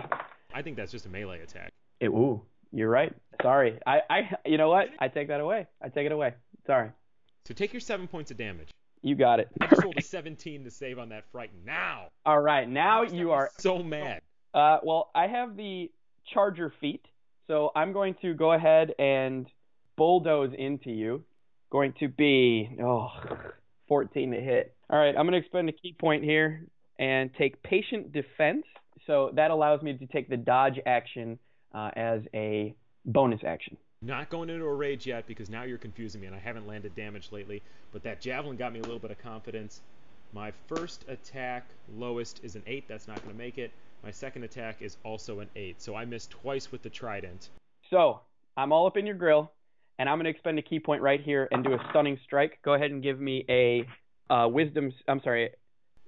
I 0.55 0.63
think 0.63 0.77
that's 0.77 0.93
just 0.93 1.07
a 1.07 1.09
melee 1.09 1.41
attack. 1.41 1.73
It, 2.01 2.09
ooh, 2.09 2.43
you're 2.73 2.91
right. 2.91 3.15
Sorry. 3.43 3.79
I, 3.87 4.01
I, 4.11 4.31
you 4.45 4.59
know 4.59 4.69
what? 4.69 4.89
I 4.99 5.09
take 5.09 5.29
that 5.29 5.41
away. 5.41 5.67
I 5.83 5.89
take 5.89 6.07
it 6.07 6.13
away. 6.13 6.35
Sorry. 6.67 6.91
So 7.47 7.55
take 7.55 7.73
your 7.73 7.81
seven 7.81 8.07
points 8.07 8.31
of 8.31 8.37
damage. 8.37 8.69
You 9.03 9.15
got 9.15 9.41
it. 9.41 9.49
I 9.61 9.67
just 9.67 9.83
rolled 9.83 9.99
a 9.99 10.03
17 10.03 10.65
to 10.65 10.71
save 10.71 10.99
on 10.99 11.09
that 11.09 11.25
fright. 11.33 11.51
Now, 11.65 12.09
All 12.25 12.41
right. 12.41 12.69
Now 12.69 13.03
you 13.03 13.33
are. 13.33 13.51
so 13.59 13.83
mad. 13.83 14.21
Uh, 14.55 14.79
well, 14.83 15.11
I 15.15 15.27
have 15.27 15.57
the 15.57 15.91
charger 16.33 16.73
feat, 16.81 17.05
so 17.47 17.73
I'm 17.75 17.93
going 17.93 18.15
to 18.23 18.35
go 18.35 18.53
ahead 18.53 18.95
and 18.99 19.47
bulldoze 19.97 20.53
into 20.57 20.91
you. 20.91 21.25
Going 21.71 21.95
to 22.01 22.09
be 22.09 22.77
oh, 22.83 23.09
14 23.89 24.31
to 24.33 24.41
hit. 24.41 24.75
All 24.91 24.99
right. 24.99 25.15
I'm 25.17 25.27
going 25.27 25.33
to 25.33 25.39
expend 25.39 25.69
a 25.69 25.73
ki 25.73 25.95
point 25.99 26.23
here 26.23 26.67
and 26.99 27.31
take 27.35 27.63
patient 27.63 28.13
defense. 28.13 28.65
So 29.07 29.31
that 29.35 29.51
allows 29.51 29.83
me 29.83 29.97
to 29.97 30.07
take 30.07 30.29
the 30.29 30.37
dodge 30.37 30.79
action 30.87 31.39
uh, 31.75 31.91
as 31.97 32.23
a 32.35 32.75
bonus 33.05 33.41
action. 33.45 33.77
Not 34.03 34.31
going 34.31 34.51
into 34.51 34.65
a 34.65 34.75
rage 34.75 35.07
yet 35.07 35.27
because 35.27 35.49
now 35.49 35.63
you're 35.63 35.79
confusing 35.79 36.21
me 36.21 36.27
and 36.27 36.37
I 36.37 36.39
haven't 36.39 36.67
landed 36.67 36.95
damage 36.95 37.31
lately. 37.33 37.63
But 37.93 38.03
that 38.03 38.21
javelin 38.21 38.57
got 38.57 38.73
me 38.73 38.81
a 38.81 38.83
little 38.83 38.99
bit 38.99 39.11
of 39.11 39.19
confidence. 39.19 39.81
My 40.33 40.53
first 40.67 41.05
attack 41.09 41.67
lowest 41.95 42.41
is 42.43 42.57
an 42.57 42.63
8. 42.67 42.89
That's 42.89 43.07
not 43.07 43.23
going 43.23 43.35
to 43.35 43.39
make 43.39 43.59
it. 43.59 43.71
My 44.03 44.11
second 44.11 44.45
attack 44.45 44.83
is 44.83 44.97
also 45.05 45.41
an 45.41 45.49
8. 45.55 45.81
So 45.81 45.95
I 45.95 46.05
missed 46.05 46.31
twice 46.31 46.73
with 46.73 46.83
the 46.83 46.91
trident. 46.91 47.51
So 47.91 48.21
I'm 48.57 48.73
all 48.73 48.87
up 48.87 48.97
in 48.97 49.07
your 49.07 49.15
grill, 49.15 49.53
and 50.03 50.09
I'm 50.09 50.17
going 50.17 50.25
to 50.25 50.31
expend 50.31 50.59
a 50.59 50.63
ki 50.63 50.81
point 50.81 51.01
right 51.01 51.21
here 51.23 51.47
and 51.53 51.63
do 51.63 51.75
a 51.75 51.79
stunning 51.91 52.19
strike. 52.25 52.59
Go 52.65 52.75
ahead 52.75 52.91
and 52.91 53.05
give 53.05 53.21
me 53.21 53.45
a 53.49 53.87
uh, 54.29 54.49
wisdom. 54.49 54.91
I'm 55.07 55.21
sorry. 55.23 55.51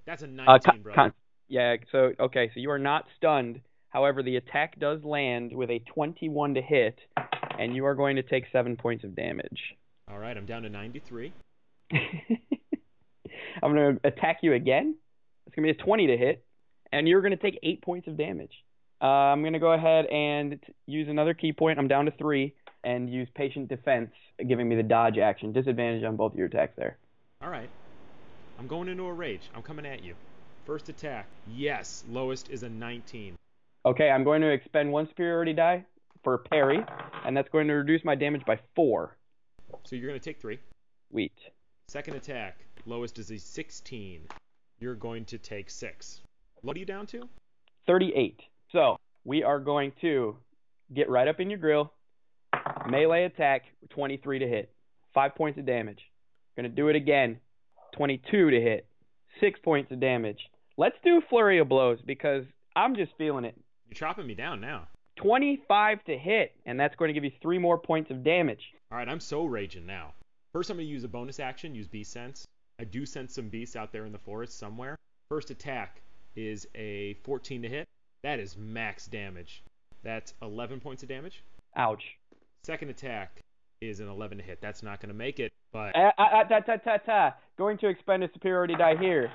That's 0.04 0.24
a 0.24 0.26
19, 0.26 0.48
Uh, 0.48 0.58
con, 0.58 0.84
con, 0.92 1.12
yeah. 1.46 1.76
So 1.92 2.10
okay. 2.18 2.50
So 2.52 2.58
you 2.58 2.72
are 2.72 2.78
not 2.80 3.04
stunned. 3.16 3.60
However, 3.90 4.24
the 4.24 4.34
attack 4.34 4.80
does 4.80 5.04
land 5.04 5.52
with 5.54 5.70
a 5.70 5.78
21 5.94 6.54
to 6.54 6.60
hit, 6.60 6.98
and 7.56 7.76
you 7.76 7.86
are 7.86 7.94
going 7.94 8.16
to 8.16 8.24
take 8.24 8.46
seven 8.50 8.76
points 8.76 9.04
of 9.04 9.14
damage. 9.14 9.60
All 10.10 10.18
right, 10.18 10.36
I'm 10.36 10.44
down 10.44 10.62
to 10.62 10.68
93. 10.68 11.32
I'm 13.62 13.72
going 13.72 13.94
to 13.94 14.00
attack 14.02 14.38
you 14.42 14.54
again. 14.54 14.96
It's 15.46 15.54
going 15.54 15.68
to 15.68 15.72
be 15.72 15.80
a 15.80 15.84
20 15.84 16.08
to 16.08 16.16
hit, 16.16 16.44
and 16.90 17.06
you're 17.06 17.20
going 17.20 17.30
to 17.30 17.36
take 17.36 17.60
eight 17.62 17.80
points 17.80 18.08
of 18.08 18.16
damage. 18.16 18.50
Uh, 19.00 19.06
I'm 19.06 19.42
going 19.42 19.52
to 19.52 19.60
go 19.60 19.72
ahead 19.72 20.06
and 20.06 20.58
use 20.86 21.06
another 21.08 21.32
ki 21.32 21.52
point. 21.52 21.78
I'm 21.78 21.86
down 21.86 22.06
to 22.06 22.10
three, 22.10 22.54
and 22.84 23.10
use 23.10 23.28
patient 23.34 23.68
defense, 23.68 24.10
giving 24.48 24.68
me 24.68 24.76
the 24.76 24.82
dodge 24.82 25.18
action. 25.18 25.52
Disadvantage 25.52 26.04
on 26.04 26.16
both 26.16 26.34
your 26.34 26.46
attacks 26.46 26.74
there. 26.76 26.98
All 27.42 27.50
right. 27.50 27.70
I'm 28.58 28.66
going 28.66 28.88
into 28.88 29.04
a 29.04 29.12
rage. 29.12 29.50
I'm 29.54 29.62
coming 29.62 29.86
at 29.86 30.02
you. 30.02 30.14
First 30.64 30.88
attack. 30.88 31.26
Yes, 31.52 32.04
lowest 32.08 32.50
is 32.50 32.62
a 32.62 32.68
19. 32.68 33.36
Okay, 33.86 34.10
I'm 34.10 34.24
going 34.24 34.40
to 34.40 34.50
expend 34.50 34.90
one 34.90 35.08
superiority 35.08 35.52
die 35.52 35.84
for 36.22 36.38
parry, 36.38 36.82
and 37.26 37.36
that's 37.36 37.50
going 37.50 37.66
to 37.68 37.74
reduce 37.74 38.04
my 38.04 38.14
damage 38.14 38.44
by 38.46 38.58
four. 38.74 39.16
So 39.84 39.96
you're 39.96 40.08
going 40.08 40.18
to 40.18 40.24
take 40.24 40.40
3. 40.40 40.58
Wheat. 41.10 41.38
Second 41.88 42.14
attack. 42.16 42.56
Lowest 42.86 43.18
is 43.18 43.30
a 43.30 43.38
16. 43.38 44.22
You're 44.80 44.94
going 44.94 45.24
to 45.26 45.38
take 45.38 45.68
6. 45.68 46.20
What 46.62 46.76
are 46.76 46.80
you 46.80 46.86
down 46.86 47.06
to? 47.08 47.28
38. 47.86 48.40
So 48.72 48.96
we 49.24 49.42
are 49.42 49.58
going 49.58 49.92
to 50.00 50.36
get 50.94 51.10
right 51.10 51.28
up 51.28 51.40
in 51.40 51.50
your 51.50 51.58
grill. 51.58 51.92
Melee 52.86 53.24
attack, 53.24 53.62
23 53.90 54.40
to 54.40 54.48
hit. 54.48 54.70
Five 55.12 55.34
points 55.34 55.58
of 55.58 55.66
damage. 55.66 56.00
Gonna 56.56 56.68
do 56.68 56.88
it 56.88 56.96
again. 56.96 57.38
22 57.94 58.50
to 58.50 58.60
hit. 58.60 58.86
Six 59.40 59.58
points 59.60 59.90
of 59.92 60.00
damage. 60.00 60.38
Let's 60.76 60.96
do 61.04 61.22
flurry 61.28 61.58
of 61.58 61.68
blows 61.68 62.00
because 62.04 62.44
I'm 62.74 62.96
just 62.96 63.12
feeling 63.16 63.44
it. 63.44 63.54
You're 63.88 63.94
chopping 63.94 64.26
me 64.26 64.34
down 64.34 64.60
now. 64.60 64.88
25 65.16 66.04
to 66.04 66.18
hit, 66.18 66.52
and 66.66 66.78
that's 66.78 66.96
going 66.96 67.08
to 67.08 67.12
give 67.12 67.24
you 67.24 67.30
three 67.40 67.58
more 67.58 67.78
points 67.78 68.10
of 68.10 68.24
damage. 68.24 68.62
All 68.90 68.98
right, 68.98 69.08
I'm 69.08 69.20
so 69.20 69.44
raging 69.44 69.86
now. 69.86 70.12
First, 70.52 70.70
I'm 70.70 70.76
going 70.76 70.86
to 70.86 70.92
use 70.92 71.04
a 71.04 71.08
bonus 71.08 71.38
action, 71.38 71.74
use 71.74 71.86
Beast 71.86 72.12
Sense. 72.12 72.46
I 72.80 72.84
do 72.84 73.06
sense 73.06 73.34
some 73.34 73.48
beasts 73.48 73.76
out 73.76 73.92
there 73.92 74.06
in 74.06 74.12
the 74.12 74.18
forest 74.18 74.58
somewhere. 74.58 74.96
First 75.28 75.50
attack 75.50 76.00
is 76.34 76.66
a 76.74 77.14
14 77.24 77.62
to 77.62 77.68
hit. 77.68 77.86
That 78.24 78.40
is 78.40 78.56
max 78.56 79.06
damage. 79.06 79.62
That's 80.02 80.34
11 80.42 80.80
points 80.80 81.02
of 81.02 81.08
damage. 81.08 81.44
Ouch. 81.76 82.16
Second 82.64 82.88
attack 82.88 83.42
is 83.82 84.00
an 84.00 84.08
11 84.08 84.38
to 84.38 84.44
hit. 84.44 84.58
That's 84.62 84.82
not 84.82 84.98
going 84.98 85.08
to 85.08 85.14
make 85.14 85.38
it, 85.38 85.52
but 85.70 85.92
Ah, 85.94 86.12
ah, 86.16 86.28
ah, 86.32 86.42
ta, 86.44 86.60
ta, 86.60 86.76
ta, 86.76 86.96
ta. 86.96 87.34
Going 87.58 87.76
to 87.78 87.88
expend 87.88 88.24
a 88.24 88.28
superiority 88.32 88.74
die 88.74 88.96
here. 88.98 89.30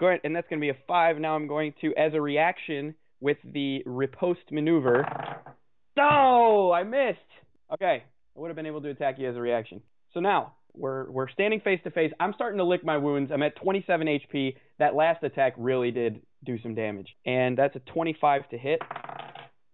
And 0.00 0.34
that's 0.34 0.48
going 0.48 0.58
to 0.58 0.64
be 0.64 0.70
a 0.70 0.76
five. 0.88 1.18
Now 1.18 1.34
I'm 1.36 1.46
going 1.46 1.74
to, 1.82 1.94
as 1.94 2.14
a 2.14 2.20
reaction 2.22 2.94
with 3.20 3.36
the 3.44 3.82
riposte 3.84 4.50
maneuver. 4.50 5.04
No, 5.94 6.72
I 6.72 6.84
missed. 6.84 7.18
Okay, 7.70 8.02
I 8.34 8.40
would 8.40 8.48
have 8.48 8.56
been 8.56 8.64
able 8.64 8.80
to 8.80 8.88
attack 8.88 9.16
you 9.18 9.28
as 9.28 9.36
a 9.36 9.40
reaction. 9.40 9.82
So 10.14 10.20
now 10.20 10.54
we're 10.72 11.10
we're 11.10 11.28
standing 11.28 11.60
face 11.60 11.80
to 11.84 11.90
face. 11.90 12.12
I'm 12.18 12.32
starting 12.32 12.56
to 12.58 12.64
lick 12.64 12.82
my 12.82 12.96
wounds. 12.96 13.30
I'm 13.30 13.42
at 13.42 13.56
27 13.56 14.06
HP. 14.06 14.56
That 14.78 14.94
last 14.94 15.22
attack 15.22 15.52
really 15.58 15.90
did 15.90 16.22
do 16.46 16.58
some 16.62 16.74
damage, 16.74 17.08
and 17.26 17.58
that's 17.58 17.76
a 17.76 17.80
25 17.80 18.48
to 18.48 18.56
hit. 18.56 18.80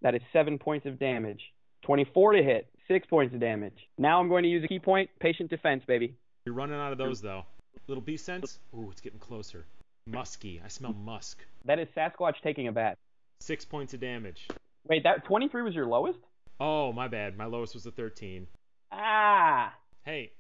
That 0.03 0.17
is 0.17 0.23
seven 0.33 0.59
points 0.59 0.87
of 0.87 0.99
damage. 0.99 1.41
24 1.85 2.33
to 2.33 2.43
hit, 2.43 2.67
six 2.89 3.07
points 3.07 3.35
of 3.35 3.41
damage. 3.41 3.77
Now 3.99 4.21
I'm 4.21 4.29
going 4.29 4.43
to 4.43 4.49
use 4.49 4.65
a 4.65 4.69
ki 4.69 4.79
point, 4.79 5.11
patient 5.21 5.51
defense, 5.51 5.83
baby. 5.87 6.15
you're 6.45 6.55
running 6.55 6.77
out 6.79 6.93
of 6.93 6.99
those 6.99 7.21
though. 7.21 7.45
Little 7.89 8.03
beast 8.03 8.25
sense. 8.25 8.59
Ooh, 8.75 8.89
it's 8.91 9.01
getting 9.01 9.19
closer. 9.19 9.65
Musky. 10.09 10.61
I 10.65 10.69
smell 10.69 10.93
musk. 10.93 11.39
That 11.65 11.79
is 11.79 11.89
Sasquatch 11.97 12.35
taking 12.43 12.69
a 12.69 12.73
bat. 12.73 12.97
Six 13.41 13.65
points 13.65 13.93
of 13.95 14.01
damage. 14.01 14.47
Wait, 14.89 15.03
that 15.05 15.25
23 15.25 15.63
was 15.63 15.75
your 15.75 15.87
lowest? 15.87 16.19
Oh, 16.59 16.93
my 16.93 17.07
bad. 17.09 17.37
My 17.37 17.45
lowest 17.45 17.75
was 17.75 17.85
a 17.87 17.91
13. 17.91 18.47
Ah! 18.93 19.75
Hey, 20.05 20.33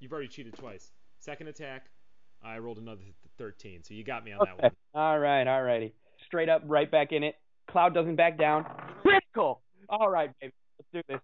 you've 0.00 0.12
already 0.12 0.28
cheated 0.28 0.54
twice. 0.54 0.90
Second 1.20 1.48
attack, 1.48 1.86
I 2.44 2.58
rolled 2.58 2.78
another 2.78 3.00
13, 3.38 3.84
so 3.84 3.94
you 3.94 4.04
got 4.04 4.24
me 4.24 4.32
on 4.32 4.40
that 4.40 4.54
Okay. 4.54 4.62
one. 4.62 4.72
All 5.02 5.18
right, 5.18 5.46
all 5.46 5.62
righty. 5.62 5.94
Straight 6.26 6.48
up, 6.48 6.62
right 6.66 6.90
back 6.90 7.12
in 7.12 7.22
it. 7.22 7.36
Cloud 7.70 7.94
doesn't 7.94 8.16
back 8.16 8.36
down. 8.38 8.64
Critical! 9.02 9.62
All 9.88 10.10
right, 10.10 10.30
baby. 10.40 10.52
Let's 10.78 11.06
do 11.06 11.14
this. 11.14 11.20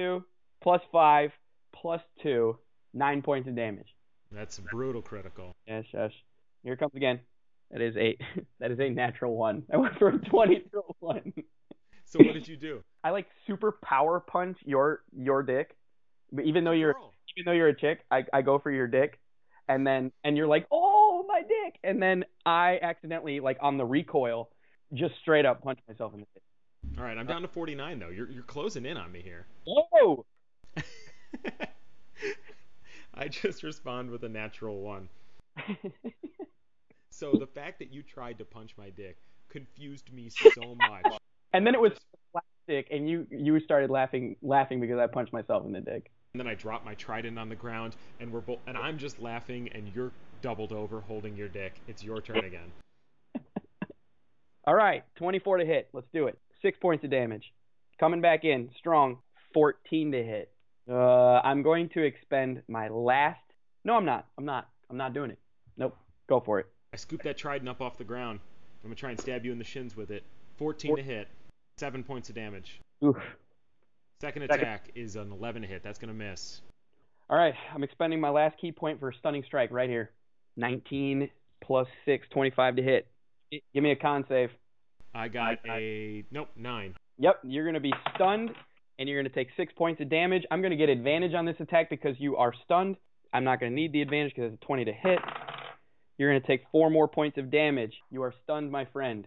Two 0.00 0.24
plus 0.62 0.80
five 0.92 1.30
plus 1.74 2.00
two, 2.22 2.58
nine 2.94 3.22
points 3.22 3.48
of 3.48 3.56
damage. 3.56 3.88
That's 4.32 4.58
brutal 4.58 5.02
critical. 5.02 5.54
Yes, 5.66 5.84
yes. 5.92 6.12
Here 6.62 6.74
it 6.74 6.78
comes 6.78 6.94
again. 6.94 7.20
That 7.70 7.80
is 7.80 7.96
a 7.96 8.16
that 8.60 8.70
is 8.70 8.78
a 8.80 8.88
natural 8.88 9.36
one. 9.36 9.64
I 9.72 9.76
went 9.76 9.98
for 9.98 10.08
a 10.08 10.18
20 10.18 10.54
to 10.72 10.82
one. 11.00 11.32
So 12.04 12.18
what 12.18 12.34
did 12.34 12.48
you 12.48 12.56
do? 12.56 12.82
I 13.04 13.10
like 13.10 13.26
super 13.46 13.72
power 13.84 14.20
punch 14.20 14.58
your 14.64 15.02
your 15.16 15.42
dick, 15.42 15.76
but 16.32 16.44
even 16.44 16.64
though 16.64 16.72
you're 16.72 16.94
Girl. 16.94 17.12
even 17.36 17.44
though 17.50 17.56
you're 17.56 17.68
a 17.68 17.78
chick, 17.78 18.00
I 18.10 18.24
I 18.32 18.42
go 18.42 18.58
for 18.58 18.70
your 18.70 18.86
dick, 18.88 19.18
and 19.68 19.86
then 19.86 20.12
and 20.24 20.36
you're 20.36 20.48
like, 20.48 20.66
oh 20.70 21.24
my 21.28 21.42
dick, 21.42 21.78
and 21.84 22.02
then 22.02 22.24
I 22.44 22.78
accidentally 22.82 23.40
like 23.40 23.58
on 23.60 23.76
the 23.76 23.84
recoil, 23.84 24.50
just 24.92 25.14
straight 25.20 25.46
up 25.46 25.62
punch 25.62 25.78
myself 25.88 26.14
in 26.14 26.20
the 26.20 26.26
dick. 26.34 26.39
All 27.00 27.06
right, 27.06 27.16
I'm 27.16 27.26
down 27.26 27.40
to 27.40 27.48
49 27.48 27.98
though. 27.98 28.10
You're 28.10 28.30
you're 28.30 28.42
closing 28.42 28.84
in 28.84 28.98
on 28.98 29.10
me 29.10 29.22
here. 29.22 29.46
Whoa! 29.66 30.26
I 33.14 33.28
just 33.28 33.62
respond 33.62 34.10
with 34.10 34.22
a 34.22 34.28
natural 34.28 34.80
one. 34.80 35.08
So 37.20 37.32
the 37.38 37.46
fact 37.46 37.80
that 37.80 37.92
you 37.92 38.02
tried 38.02 38.38
to 38.38 38.46
punch 38.46 38.70
my 38.78 38.88
dick 38.88 39.18
confused 39.50 40.10
me 40.10 40.30
so 40.30 40.74
much. 40.74 41.04
and 41.52 41.66
then 41.66 41.74
it 41.74 41.80
was 41.80 41.92
plastic, 42.32 42.88
and 42.90 43.10
you 43.10 43.26
you 43.30 43.60
started 43.60 43.90
laughing 43.90 44.36
laughing 44.40 44.80
because 44.80 44.98
I 44.98 45.06
punched 45.06 45.30
myself 45.30 45.66
in 45.66 45.72
the 45.72 45.82
dick. 45.82 46.10
And 46.32 46.40
then 46.40 46.46
I 46.46 46.54
dropped 46.54 46.86
my 46.86 46.94
trident 46.94 47.38
on 47.38 47.50
the 47.50 47.56
ground, 47.56 47.94
and 48.20 48.32
we're 48.32 48.40
both, 48.40 48.60
and 48.66 48.78
I'm 48.78 48.96
just 48.96 49.20
laughing, 49.20 49.68
and 49.74 49.92
you're 49.94 50.12
doubled 50.40 50.72
over 50.72 51.00
holding 51.00 51.36
your 51.36 51.48
dick. 51.48 51.74
It's 51.88 52.02
your 52.02 52.22
turn 52.22 52.38
again. 52.38 52.72
All 54.66 54.74
right, 54.74 55.04
24 55.16 55.58
to 55.58 55.66
hit. 55.66 55.90
Let's 55.92 56.08
do 56.14 56.26
it. 56.26 56.38
Six 56.62 56.78
points 56.78 57.04
of 57.04 57.10
damage. 57.10 57.52
Coming 57.98 58.20
back 58.20 58.44
in 58.44 58.70
strong. 58.78 59.18
14 59.54 60.12
to 60.12 60.22
hit. 60.22 60.50
Uh, 60.88 61.40
I'm 61.42 61.62
going 61.62 61.88
to 61.90 62.02
expend 62.02 62.62
my 62.68 62.88
last. 62.88 63.40
No, 63.84 63.96
I'm 63.96 64.04
not. 64.04 64.26
I'm 64.38 64.44
not. 64.44 64.68
I'm 64.88 64.96
not 64.96 65.14
doing 65.14 65.30
it. 65.30 65.38
Nope. 65.76 65.96
Go 66.28 66.40
for 66.40 66.60
it. 66.60 66.66
I 66.92 66.96
scoop 66.96 67.22
that 67.22 67.36
trident 67.36 67.68
up 67.68 67.80
off 67.80 67.96
the 67.98 68.04
ground. 68.04 68.40
I'm 68.82 68.88
gonna 68.88 68.96
try 68.96 69.10
and 69.10 69.20
stab 69.20 69.44
you 69.44 69.52
in 69.52 69.58
the 69.58 69.64
shins 69.64 69.96
with 69.96 70.10
it. 70.10 70.24
14 70.56 70.96
to 70.96 71.02
hit, 71.02 71.28
seven 71.76 72.02
points 72.02 72.28
of 72.28 72.34
damage. 72.34 72.80
Oof. 73.04 73.16
Second 74.20 74.42
Second. 74.42 74.60
attack 74.60 74.90
is 74.94 75.16
an 75.16 75.32
11 75.32 75.62
to 75.62 75.68
hit. 75.68 75.82
That's 75.82 75.98
gonna 75.98 76.14
miss. 76.14 76.60
All 77.28 77.38
right, 77.38 77.54
I'm 77.74 77.84
expending 77.84 78.20
my 78.20 78.30
last 78.30 78.58
ki 78.58 78.72
point 78.72 78.98
for 78.98 79.10
a 79.10 79.14
stunning 79.14 79.44
strike 79.46 79.70
right 79.70 79.88
here. 79.88 80.10
19 80.56 81.30
plus 81.60 81.86
6, 82.04 82.26
25 82.30 82.76
to 82.76 82.82
hit. 82.82 83.06
Give 83.72 83.82
me 83.82 83.92
a 83.92 83.96
con 83.96 84.24
save. 84.28 84.50
I 85.14 85.28
got 85.28 85.58
a 85.68 86.24
nope 86.30 86.48
nine. 86.56 86.94
Yep, 87.18 87.40
you're 87.44 87.64
going 87.64 87.74
to 87.74 87.80
be 87.80 87.92
stunned, 88.14 88.50
and 88.98 89.08
you're 89.08 89.20
going 89.20 89.30
to 89.30 89.34
take 89.34 89.48
6 89.56 89.72
points 89.74 90.00
of 90.00 90.08
damage. 90.08 90.44
I'm 90.50 90.60
going 90.60 90.70
to 90.70 90.76
get 90.76 90.88
advantage 90.88 91.34
on 91.34 91.44
this 91.44 91.56
attack 91.60 91.90
because 91.90 92.16
you 92.18 92.36
are 92.36 92.52
stunned. 92.64 92.96
I'm 93.32 93.44
not 93.44 93.60
going 93.60 93.72
to 93.72 93.76
need 93.76 93.92
the 93.92 94.02
advantage 94.02 94.34
because 94.34 94.52
it's 94.52 94.62
a 94.62 94.66
20 94.66 94.86
to 94.86 94.92
hit. 94.92 95.18
You're 96.16 96.30
going 96.30 96.40
to 96.40 96.46
take 96.46 96.64
4 96.72 96.90
more 96.90 97.08
points 97.08 97.38
of 97.38 97.50
damage. 97.50 97.94
You 98.10 98.22
are 98.22 98.34
stunned, 98.44 98.70
my 98.70 98.84
friend. 98.86 99.26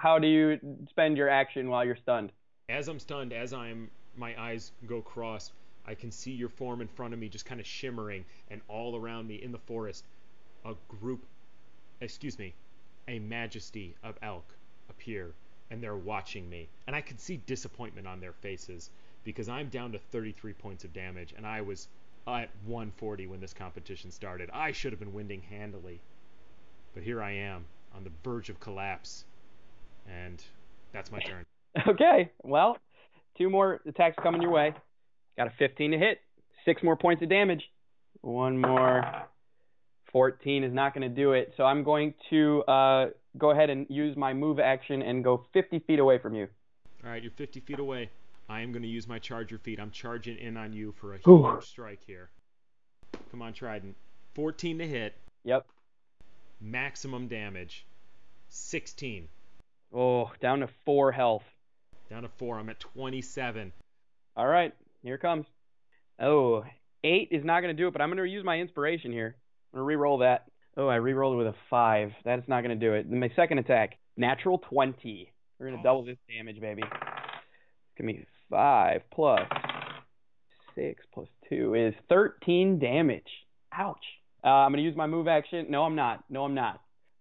How 0.00 0.18
do 0.18 0.26
you 0.26 0.58
spend 0.90 1.16
your 1.16 1.28
action 1.28 1.70
while 1.70 1.84
you're 1.84 1.96
stunned? 1.96 2.32
As 2.68 2.88
I'm 2.88 2.98
stunned, 2.98 3.32
as 3.32 3.52
I'm 3.52 3.90
my 4.16 4.38
eyes 4.40 4.72
go 4.86 5.00
crossed, 5.00 5.52
I 5.86 5.94
can 5.94 6.10
see 6.10 6.32
your 6.32 6.48
form 6.48 6.80
in 6.80 6.88
front 6.88 7.14
of 7.14 7.20
me 7.20 7.28
just 7.28 7.46
kind 7.46 7.60
of 7.60 7.66
shimmering, 7.66 8.24
and 8.50 8.60
all 8.68 8.96
around 8.96 9.28
me 9.28 9.36
in 9.36 9.52
the 9.52 9.58
forest, 9.58 10.04
a 10.64 10.74
group, 11.00 11.24
excuse 12.00 12.38
me, 12.38 12.54
a 13.08 13.18
majesty 13.18 13.94
of 14.02 14.16
elk 14.22 14.44
appear, 15.02 15.32
and 15.70 15.82
they're 15.82 15.96
watching 15.96 16.48
me. 16.48 16.68
And 16.86 16.94
I 16.94 17.00
can 17.00 17.18
see 17.18 17.38
disappointment 17.46 18.06
on 18.06 18.20
their 18.20 18.32
faces 18.32 18.90
because 19.24 19.48
I'm 19.48 19.68
down 19.68 19.92
to 19.92 19.98
33 19.98 20.52
points 20.54 20.84
of 20.84 20.92
damage, 20.92 21.34
and 21.36 21.46
I 21.46 21.60
was 21.60 21.88
at 22.26 22.50
140 22.66 23.26
when 23.26 23.40
this 23.40 23.52
competition 23.52 24.10
started. 24.10 24.50
I 24.52 24.72
should 24.72 24.92
have 24.92 25.00
been 25.00 25.12
winning 25.12 25.42
handily, 25.42 26.00
but 26.94 27.02
here 27.02 27.22
I 27.22 27.32
am 27.32 27.64
on 27.94 28.04
the 28.04 28.10
verge 28.24 28.48
of 28.48 28.60
collapse, 28.60 29.24
and 30.08 30.42
that's 30.92 31.10
my 31.10 31.20
turn. 31.20 31.44
Okay, 31.88 32.30
well, 32.42 32.76
two 33.38 33.48
more 33.48 33.80
attacks 33.86 34.14
coming 34.22 34.42
your 34.42 34.50
way. 34.50 34.74
Got 35.38 35.46
a 35.46 35.52
15 35.58 35.92
to 35.92 35.96
hit, 35.96 36.18
six 36.66 36.82
more 36.82 36.96
points 36.96 37.22
of 37.22 37.30
damage. 37.30 37.62
One 38.20 38.60
more. 38.60 39.02
14 40.12 40.64
is 40.64 40.74
not 40.74 40.92
going 40.92 41.08
to 41.08 41.14
do 41.14 41.32
it. 41.32 41.54
So 41.56 41.64
I'm 41.64 41.82
going 41.82 42.12
to 42.28 42.62
uh, 42.64 43.06
go 43.38 43.50
ahead 43.50 43.70
and 43.70 43.86
use 43.88 44.16
my 44.16 44.32
move 44.34 44.58
action 44.60 45.02
and 45.02 45.24
go 45.24 45.44
50 45.52 45.80
feet 45.80 45.98
away 45.98 46.18
from 46.18 46.34
you. 46.34 46.48
All 47.04 47.10
right, 47.10 47.22
you're 47.22 47.32
50 47.32 47.60
feet 47.60 47.78
away. 47.78 48.10
I 48.48 48.60
am 48.60 48.72
going 48.72 48.82
to 48.82 48.88
use 48.88 49.08
my 49.08 49.18
charger 49.18 49.58
feat. 49.58 49.80
I'm 49.80 49.90
charging 49.90 50.36
in 50.38 50.56
on 50.56 50.72
you 50.72 50.92
for 51.00 51.14
a 51.14 51.18
Ooh. 51.28 51.52
huge 51.54 51.64
strike 51.64 52.00
here. 52.06 52.30
Come 53.30 53.42
on, 53.42 53.52
Trident. 53.52 53.96
14 54.34 54.78
to 54.78 54.86
hit, 54.86 55.14
Yep. 55.44 55.66
maximum 56.60 57.28
damage. 57.28 57.86
16. 58.48 59.28
Oh, 59.94 60.30
down 60.40 60.60
to 60.60 60.68
four 60.84 61.12
health. 61.12 61.44
Down 62.10 62.22
to 62.22 62.28
4. 62.28 62.58
I'm 62.58 62.68
at 62.68 62.80
27. 62.80 63.72
All 64.36 64.46
right, 64.46 64.74
here 65.02 65.14
it 65.14 65.20
comes. 65.22 65.46
Oh, 66.18 66.64
eight 67.04 67.28
is 67.30 67.44
not 67.44 67.60
going 67.60 67.74
to 67.74 67.80
do 67.82 67.88
it, 67.88 67.92
but 67.92 68.02
I'm 68.02 68.08
going 68.10 68.18
to 68.18 68.28
use 68.28 68.44
my 68.44 68.58
inspiration 68.58 69.12
here. 69.12 69.36
I'm 69.72 69.78
going 69.78 69.82
to 69.82 69.86
re-roll 69.86 70.18
that. 70.18 70.44
Oh, 70.76 70.88
I 70.88 70.96
re-rolled 70.96 71.36
with 71.36 71.46
a 71.46 71.54
five. 71.68 72.12
That's 72.24 72.48
not 72.48 72.62
going 72.62 72.78
to 72.78 72.86
do 72.86 72.94
it. 72.94 73.08
Then 73.08 73.20
my 73.20 73.30
second 73.36 73.58
attack, 73.58 73.98
natural 74.16 74.58
20. 74.58 75.30
We're 75.58 75.66
going 75.66 75.78
to 75.78 75.82
double 75.82 76.04
this 76.04 76.16
damage, 76.34 76.60
baby. 76.60 76.82
Give 77.96 78.06
me 78.06 78.24
five 78.50 79.02
plus 79.12 79.46
six 80.74 81.04
plus 81.12 81.28
two 81.48 81.74
is 81.74 81.94
13 82.08 82.78
damage. 82.78 83.28
Ouch. 83.72 84.04
Uh, 84.44 84.48
I'm 84.48 84.72
going 84.72 84.82
to 84.82 84.88
use 84.88 84.96
my 84.96 85.06
move 85.06 85.28
action. 85.28 85.66
No, 85.68 85.84
I'm 85.84 85.94
not. 85.94 86.24
No, 86.28 86.44
I'm 86.44 86.54
not. 86.54 86.80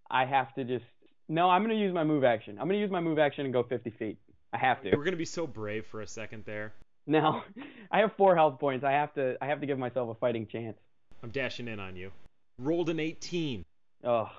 I 0.09 0.25
have 0.25 0.53
to 0.55 0.63
just. 0.63 0.85
No, 1.29 1.49
I'm 1.49 1.63
going 1.63 1.75
to 1.75 1.81
use 1.81 1.93
my 1.93 2.03
move 2.03 2.23
action. 2.23 2.57
I'm 2.59 2.67
going 2.67 2.77
to 2.77 2.81
use 2.81 2.91
my 2.91 2.99
move 2.99 3.19
action 3.19 3.45
and 3.45 3.53
go 3.53 3.63
50 3.63 3.91
feet. 3.91 4.17
I 4.53 4.57
have 4.57 4.81
to. 4.83 4.89
We're 4.89 5.03
going 5.03 5.11
to 5.11 5.17
be 5.17 5.25
so 5.25 5.47
brave 5.47 5.85
for 5.91 6.01
a 6.01 6.07
second 6.07 6.43
there. 6.45 6.73
Now, 7.07 7.43
I 7.91 7.99
have 7.99 8.13
four 8.17 8.35
health 8.35 8.59
points. 8.59 8.83
I 8.83 8.91
have 8.91 9.13
to 9.15 9.37
I 9.41 9.47
have 9.47 9.61
to 9.61 9.67
give 9.67 9.77
myself 9.77 10.09
a 10.09 10.19
fighting 10.19 10.47
chance. 10.47 10.77
I'm 11.23 11.29
dashing 11.29 11.67
in 11.67 11.79
on 11.79 11.95
you. 11.95 12.11
Rolled 12.61 12.89
an 12.89 12.99
18. 12.99 13.65
Oh, 14.03 14.29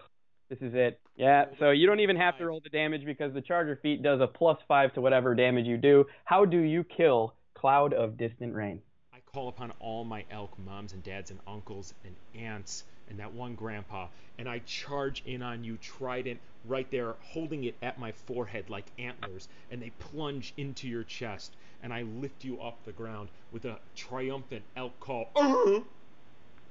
this 0.48 0.60
is 0.60 0.74
it. 0.74 1.00
Yeah, 1.16 1.46
so 1.58 1.70
you 1.70 1.88
don't 1.88 1.98
even 1.98 2.16
have 2.16 2.38
to 2.38 2.46
roll 2.46 2.60
the 2.62 2.70
damage 2.70 3.04
because 3.04 3.34
the 3.34 3.40
Charger 3.40 3.80
Feat 3.82 4.00
does 4.00 4.20
a 4.20 4.28
plus 4.28 4.58
five 4.68 4.92
to 4.94 5.00
whatever 5.00 5.34
damage 5.34 5.66
you 5.66 5.76
do. 5.76 6.06
How 6.24 6.44
do 6.44 6.58
you 6.58 6.84
kill 6.84 7.34
Cloud 7.54 7.92
of 7.92 8.16
Distant 8.16 8.54
Rain? 8.54 8.80
I 9.12 9.18
call 9.34 9.48
upon 9.48 9.72
all 9.80 10.04
my 10.04 10.24
elk 10.30 10.56
moms 10.64 10.92
and 10.92 11.02
dads 11.02 11.32
and 11.32 11.40
uncles 11.48 11.94
and 12.04 12.14
aunts 12.40 12.84
and 13.10 13.18
that 13.18 13.34
one 13.34 13.56
grandpa, 13.56 14.06
and 14.38 14.48
I 14.48 14.60
charge 14.60 15.24
in 15.26 15.42
on 15.42 15.64
you, 15.64 15.76
trident, 15.78 16.38
right 16.64 16.88
there, 16.92 17.16
holding 17.22 17.64
it 17.64 17.74
at 17.82 17.98
my 17.98 18.12
forehead 18.12 18.70
like 18.70 18.86
antlers, 18.98 19.48
and 19.70 19.82
they 19.82 19.90
plunge 19.98 20.54
into 20.56 20.86
your 20.86 21.02
chest, 21.02 21.56
and 21.82 21.92
I 21.92 22.02
lift 22.02 22.44
you 22.44 22.60
off 22.60 22.74
the 22.84 22.92
ground 22.92 23.30
with 23.50 23.64
a 23.64 23.80
triumphant 23.96 24.62
elk 24.76 24.98
call, 25.00 25.28
uh-huh, 25.34 25.80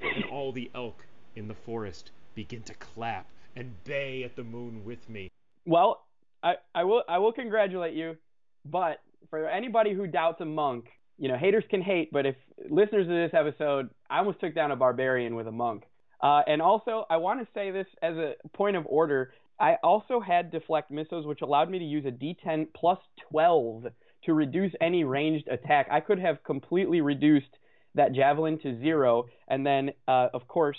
and 0.01 0.23
all 0.31 0.53
the 0.53 0.71
elk 0.73 1.05
in 1.35 1.47
the 1.47 1.53
forest 1.53 2.11
begin 2.35 2.61
to 2.63 2.73
clap 2.75 3.27
and 3.55 3.83
bay 3.83 4.23
at 4.23 4.35
the 4.35 4.43
moon 4.43 4.83
with 4.85 5.09
me. 5.09 5.29
Well, 5.65 6.05
I, 6.43 6.55
I 6.73 6.83
will 6.83 7.03
I 7.07 7.17
will 7.19 7.33
congratulate 7.33 7.93
you, 7.93 8.17
but 8.65 9.01
for 9.29 9.47
anybody 9.47 9.93
who 9.93 10.07
doubts 10.07 10.41
a 10.41 10.45
monk, 10.45 10.85
you 11.17 11.27
know, 11.27 11.37
haters 11.37 11.63
can 11.69 11.81
hate, 11.81 12.11
but 12.11 12.25
if 12.25 12.35
listeners 12.69 13.07
of 13.07 13.13
this 13.13 13.31
episode, 13.33 13.89
I 14.09 14.19
almost 14.19 14.39
took 14.39 14.55
down 14.55 14.71
a 14.71 14.75
barbarian 14.75 15.35
with 15.35 15.47
a 15.47 15.51
monk. 15.51 15.83
Uh, 16.21 16.41
and 16.47 16.61
also, 16.61 17.05
I 17.09 17.17
want 17.17 17.41
to 17.41 17.47
say 17.53 17.71
this 17.71 17.87
as 18.01 18.15
a 18.15 18.33
point 18.53 18.75
of 18.75 18.85
order. 18.87 19.33
I 19.59 19.75
also 19.83 20.19
had 20.19 20.51
deflect 20.51 20.91
missiles, 20.91 21.25
which 21.25 21.41
allowed 21.41 21.69
me 21.69 21.79
to 21.79 21.85
use 21.85 22.05
a 22.05 22.11
D10 22.11 22.67
plus 22.75 22.99
12 23.29 23.85
to 24.25 24.33
reduce 24.33 24.71
any 24.81 25.03
ranged 25.03 25.47
attack. 25.47 25.87
I 25.91 25.99
could 25.99 26.19
have 26.19 26.43
completely 26.43 27.01
reduced 27.01 27.57
that 27.95 28.13
javelin 28.13 28.59
to 28.59 28.79
zero, 28.79 29.25
and 29.47 29.65
then, 29.65 29.91
uh, 30.07 30.29
of 30.33 30.47
course, 30.47 30.77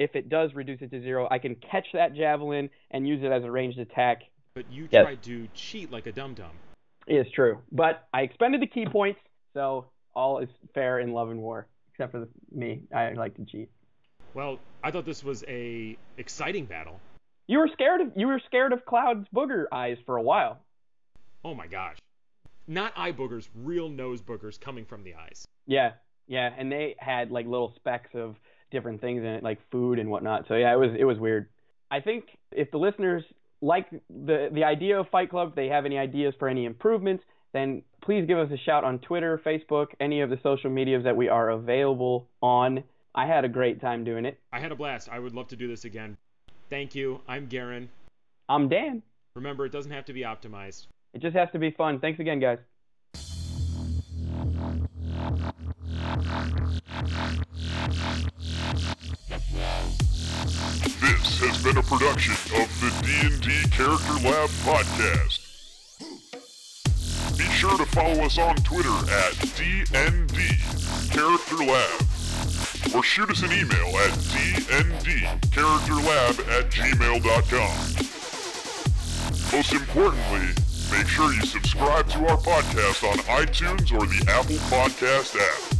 if 0.00 0.16
it 0.16 0.30
does 0.30 0.54
reduce 0.54 0.80
it 0.80 0.90
to 0.90 1.00
zero, 1.02 1.28
I 1.30 1.38
can 1.38 1.54
catch 1.56 1.86
that 1.92 2.14
javelin 2.14 2.70
and 2.90 3.06
use 3.06 3.22
it 3.22 3.30
as 3.30 3.44
a 3.44 3.50
ranged 3.50 3.78
attack. 3.78 4.22
But 4.54 4.64
you 4.72 4.88
Yes. 4.90 5.04
tried 5.04 5.22
to 5.24 5.46
cheat 5.48 5.92
like 5.92 6.06
a 6.06 6.12
dum 6.12 6.32
dum. 6.32 6.50
It 7.06 7.16
is 7.16 7.30
true, 7.32 7.62
but 7.70 8.08
I 8.12 8.22
expended 8.22 8.62
the 8.62 8.66
ki 8.66 8.86
points, 8.86 9.20
so 9.52 9.86
all 10.14 10.38
is 10.38 10.48
fair 10.74 11.00
in 11.00 11.12
love 11.12 11.30
and 11.30 11.40
war, 11.42 11.66
except 11.90 12.12
for 12.12 12.20
the, 12.20 12.28
me. 12.50 12.80
I 12.94 13.12
like 13.12 13.34
to 13.36 13.44
cheat. 13.44 13.68
Well, 14.32 14.58
I 14.82 14.90
thought 14.90 15.04
this 15.04 15.22
was 15.22 15.44
a 15.46 15.98
exciting 16.16 16.64
battle. 16.64 16.98
You 17.46 17.58
were 17.58 17.68
scared 17.68 18.00
of 18.00 18.12
you 18.16 18.26
were 18.26 18.40
scared 18.46 18.72
of 18.72 18.86
Cloud's 18.86 19.28
booger 19.34 19.66
eyes 19.70 19.98
for 20.06 20.16
a 20.16 20.22
while. 20.22 20.60
Oh 21.44 21.52
my 21.54 21.66
gosh. 21.66 21.98
Not 22.66 22.92
eye 22.96 23.12
boogers, 23.12 23.48
real 23.54 23.90
nose 23.90 24.22
boogers 24.22 24.58
coming 24.58 24.86
from 24.86 25.04
the 25.04 25.14
eyes. 25.14 25.46
Yeah, 25.66 25.92
yeah, 26.26 26.54
and 26.56 26.72
they 26.72 26.96
had 26.98 27.30
like 27.30 27.46
little 27.46 27.74
specks 27.76 28.10
of 28.14 28.36
different 28.70 29.00
things 29.00 29.20
in 29.20 29.26
it, 29.26 29.42
like 29.42 29.58
food 29.70 29.98
and 29.98 30.10
whatnot. 30.10 30.46
So 30.48 30.54
yeah, 30.54 30.72
it 30.72 30.78
was 30.78 30.90
it 30.98 31.04
was 31.04 31.18
weird. 31.18 31.48
I 31.90 32.00
think 32.00 32.24
if 32.52 32.70
the 32.70 32.78
listeners 32.78 33.24
like 33.60 33.90
the 33.90 34.48
the 34.52 34.64
idea 34.64 34.98
of 34.98 35.08
Fight 35.08 35.30
Club, 35.30 35.50
if 35.50 35.54
they 35.54 35.66
have 35.68 35.84
any 35.84 35.98
ideas 35.98 36.34
for 36.38 36.48
any 36.48 36.64
improvements, 36.64 37.24
then 37.52 37.82
please 38.02 38.26
give 38.26 38.38
us 38.38 38.50
a 38.52 38.56
shout 38.56 38.84
on 38.84 38.98
Twitter, 39.00 39.40
Facebook, 39.44 39.88
any 40.00 40.20
of 40.20 40.30
the 40.30 40.38
social 40.42 40.70
medias 40.70 41.04
that 41.04 41.16
we 41.16 41.28
are 41.28 41.50
available 41.50 42.28
on. 42.40 42.82
I 43.14 43.26
had 43.26 43.44
a 43.44 43.48
great 43.48 43.80
time 43.80 44.04
doing 44.04 44.24
it. 44.24 44.38
I 44.52 44.60
had 44.60 44.70
a 44.72 44.76
blast. 44.76 45.08
I 45.10 45.18
would 45.18 45.34
love 45.34 45.48
to 45.48 45.56
do 45.56 45.66
this 45.66 45.84
again. 45.84 46.16
Thank 46.68 46.94
you. 46.94 47.20
I'm 47.26 47.46
Garin. 47.46 47.88
I'm 48.48 48.68
Dan. 48.68 49.02
Remember, 49.34 49.66
it 49.66 49.72
doesn't 49.72 49.90
have 49.90 50.04
to 50.06 50.12
be 50.12 50.22
optimized. 50.22 50.86
It 51.12 51.20
just 51.20 51.34
has 51.36 51.48
to 51.52 51.58
be 51.58 51.72
fun. 51.72 51.98
Thanks 51.98 52.20
again, 52.20 52.38
guys. 52.38 52.58
This 61.00 61.38
has 61.40 61.56
been 61.62 61.76
a 61.78 61.82
production 61.82 62.34
of 62.60 62.68
the 62.80 62.90
D&D 63.02 63.68
Character 63.70 64.12
Lab 64.28 64.50
podcast. 64.64 65.38
Be 67.36 67.44
sure 67.44 67.76
to 67.78 67.86
follow 67.86 68.24
us 68.24 68.38
on 68.38 68.56
Twitter 68.56 68.88
at 68.88 69.32
DND 69.56 70.36
Character 71.10 71.56
Lab 71.64 72.02
or 72.94 73.02
shoot 73.02 73.30
us 73.30 73.42
an 73.42 73.52
email 73.52 73.96
at 73.98 74.10
dndcharacterlab 74.30 76.48
at 76.48 76.70
gmail.com. 76.70 77.76
Most 79.56 79.72
importantly, 79.72 80.54
make 80.90 81.08
sure 81.08 81.32
you 81.32 81.42
subscribe 81.42 82.08
to 82.10 82.26
our 82.26 82.36
podcast 82.36 83.02
on 83.08 83.18
iTunes 83.44 83.92
or 83.92 84.06
the 84.06 84.24
Apple 84.30 84.56
Podcast 84.68 85.36
app. 85.36 85.79